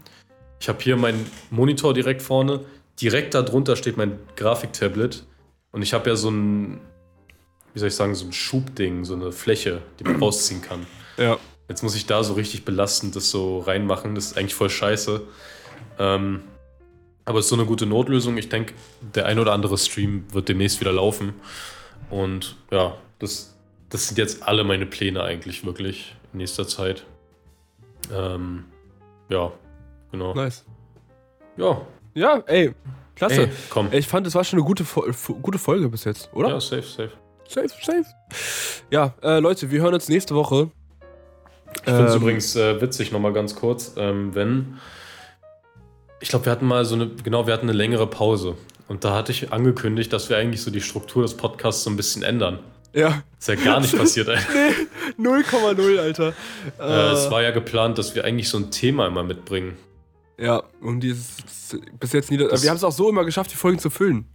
[0.60, 2.60] Ich habe hier meinen Monitor direkt vorne.
[3.00, 5.24] Direkt darunter steht mein Grafiktablet.
[5.72, 6.80] Und ich habe ja so ein,
[7.74, 10.86] wie soll ich sagen, so ein Schubding, so eine Fläche, die man rausziehen kann.
[11.16, 11.38] Ja.
[11.68, 14.14] Jetzt muss ich da so richtig belastend das so reinmachen.
[14.14, 15.22] Das ist eigentlich voll scheiße.
[15.98, 16.42] Ähm,
[17.24, 18.36] aber es ist so eine gute Notlösung.
[18.36, 18.74] Ich denke,
[19.14, 21.34] der ein oder andere Stream wird demnächst wieder laufen.
[22.10, 23.56] Und ja, das,
[23.88, 27.04] das sind jetzt alle meine Pläne eigentlich wirklich in nächster Zeit.
[28.12, 28.64] Ähm,
[29.28, 29.52] ja,
[30.10, 30.34] genau.
[30.34, 30.64] Nice.
[31.56, 31.80] Ja,
[32.14, 32.74] Ja, ey,
[33.14, 33.42] klasse.
[33.42, 33.88] ey, komm.
[33.92, 34.84] Ich fand, es war schon eine gute,
[35.42, 36.48] gute Folge bis jetzt, oder?
[36.48, 37.10] Ja, safe, safe.
[37.48, 38.04] Safe, safe.
[38.90, 40.70] Ja, äh, Leute, wir hören uns nächste Woche.
[41.74, 44.78] Ich finde es Ähm, übrigens äh, witzig, nochmal ganz kurz, ähm, wenn.
[46.20, 48.56] Ich glaube, wir hatten mal so eine, genau, wir hatten eine längere Pause.
[48.88, 51.96] Und da hatte ich angekündigt, dass wir eigentlich so die Struktur des Podcasts so ein
[51.96, 52.60] bisschen ändern.
[52.94, 54.28] Ja, Ist ja gar nicht passiert.
[54.28, 54.38] ey.
[55.18, 56.34] 0,0, Alter.
[56.78, 59.76] Äh, es war ja geplant, dass wir eigentlich so ein Thema immer mitbringen.
[60.38, 61.36] Ja, und dieses
[61.98, 62.36] bis jetzt nie.
[62.36, 64.26] Das- wir haben es auch so immer geschafft, die Folgen zu füllen.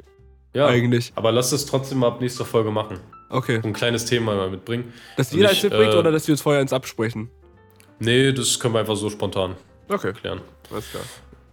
[0.53, 1.11] Ja, Eigentlich.
[1.15, 2.99] aber lass es trotzdem mal ab nächster Folge machen.
[3.29, 3.59] Okay.
[3.61, 4.91] So ein kleines Thema mal mitbringen.
[5.17, 7.29] Dass jeder eins mitbringt äh, oder dass wir uns vorher eins absprechen?
[7.99, 9.55] Nee, das können wir einfach so spontan
[9.89, 10.41] Okay, klären.
[10.71, 11.03] alles klar.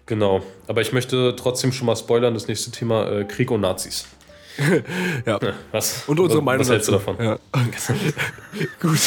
[0.07, 0.43] Genau.
[0.69, 4.07] Aber ich möchte trotzdem schon mal spoilern, das nächste Thema äh, Krieg und Nazis.
[5.27, 5.39] Ja.
[5.73, 6.05] Was?
[6.07, 7.17] Und unsere was, Meinung Was hältst du davon?
[7.19, 7.39] Ja.
[8.81, 8.99] Gut.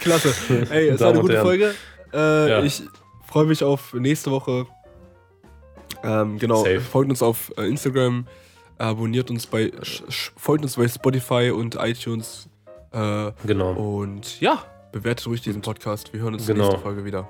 [0.00, 0.34] Klasse.
[0.70, 1.40] Ey, es war eine gute.
[1.40, 1.74] Folge.
[2.12, 2.62] Äh, Ja.
[2.62, 2.82] Ich
[3.26, 4.66] freue mich auf nächste Woche.
[6.02, 6.58] Ähm, genau.
[6.64, 6.80] Safe.
[6.80, 8.26] Folgt uns auf äh, Instagram,
[8.78, 9.70] abonniert uns bei,
[10.36, 12.48] folgt uns bei Spotify und iTunes.
[12.92, 13.72] Äh, Genau.
[13.72, 16.12] und ja, bewertet ruhig diesen Podcast.
[16.12, 16.64] Wir hören uns Genau.
[16.64, 17.28] nächste Folge wieder.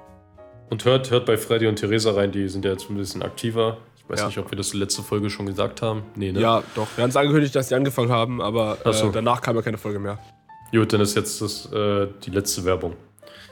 [0.70, 3.78] Und hört, hört bei Freddy und Theresa rein, die sind ja jetzt ein bisschen aktiver.
[4.11, 4.26] Ich weiß Ja.
[4.26, 6.02] nicht, ob wir das letzte Folge schon gesagt haben.
[6.16, 6.40] Nee, ne?
[6.40, 6.88] Ja, doch.
[6.96, 9.08] Wir haben es angekündigt, dass sie angefangen haben, aber so.
[9.08, 10.18] äh, danach kam ja keine Folge mehr.
[10.72, 12.96] Gut, dann ist jetzt das, äh, die letzte Werbung.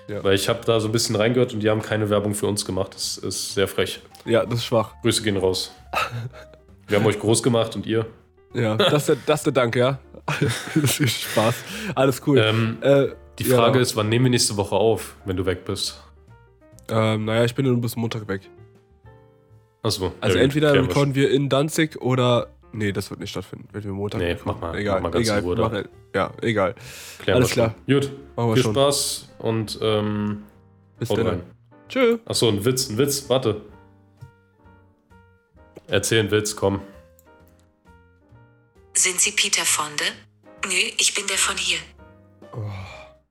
[0.09, 0.25] Ja.
[0.25, 2.65] Weil ich habe da so ein bisschen reingehört und die haben keine Werbung für uns
[2.65, 2.93] gemacht.
[2.97, 4.01] Das ist sehr frech.
[4.25, 4.95] Ja, das ist schwach.
[5.03, 5.73] Grüße gehen raus.
[6.89, 8.07] Wir haben euch groß gemacht und ihr.
[8.53, 10.01] Ja, das ist der, das ist der Dank, ja.
[10.75, 11.55] das ist Spaß.
[11.95, 12.39] Alles cool.
[12.39, 13.57] Ähm, äh, die ja.
[13.57, 16.03] Frage ist, wann nehmen wir nächste Woche auf, wenn du weg bist?
[16.89, 18.41] Ähm, naja, ich bin nur bis Montag weg.
[19.83, 20.13] Achso.
[20.21, 22.49] Also ja, entweder recorden wir in Danzig oder.
[22.73, 24.21] Nee, das wird nicht stattfinden, wenn wir Montag.
[24.21, 25.41] Nee, mach mal- Egal, mach mal ganz egal.
[25.41, 26.75] Ruhe machen- ja, egal.
[27.19, 27.73] Klären alles schon.
[27.87, 28.75] Gut, Machen wir viel schon.
[28.75, 30.43] Spaß und ähm,
[30.99, 31.27] Bis haut dann.
[31.29, 31.43] rein.
[31.89, 32.19] Tschö.
[32.27, 33.63] Achso, ein Witz, ein Witz, warte.
[35.87, 36.81] Erzähl einen Witz, komm.
[38.93, 40.05] Sind Sie Peter Fonde?
[40.67, 41.79] Nö, ich bin der von hier.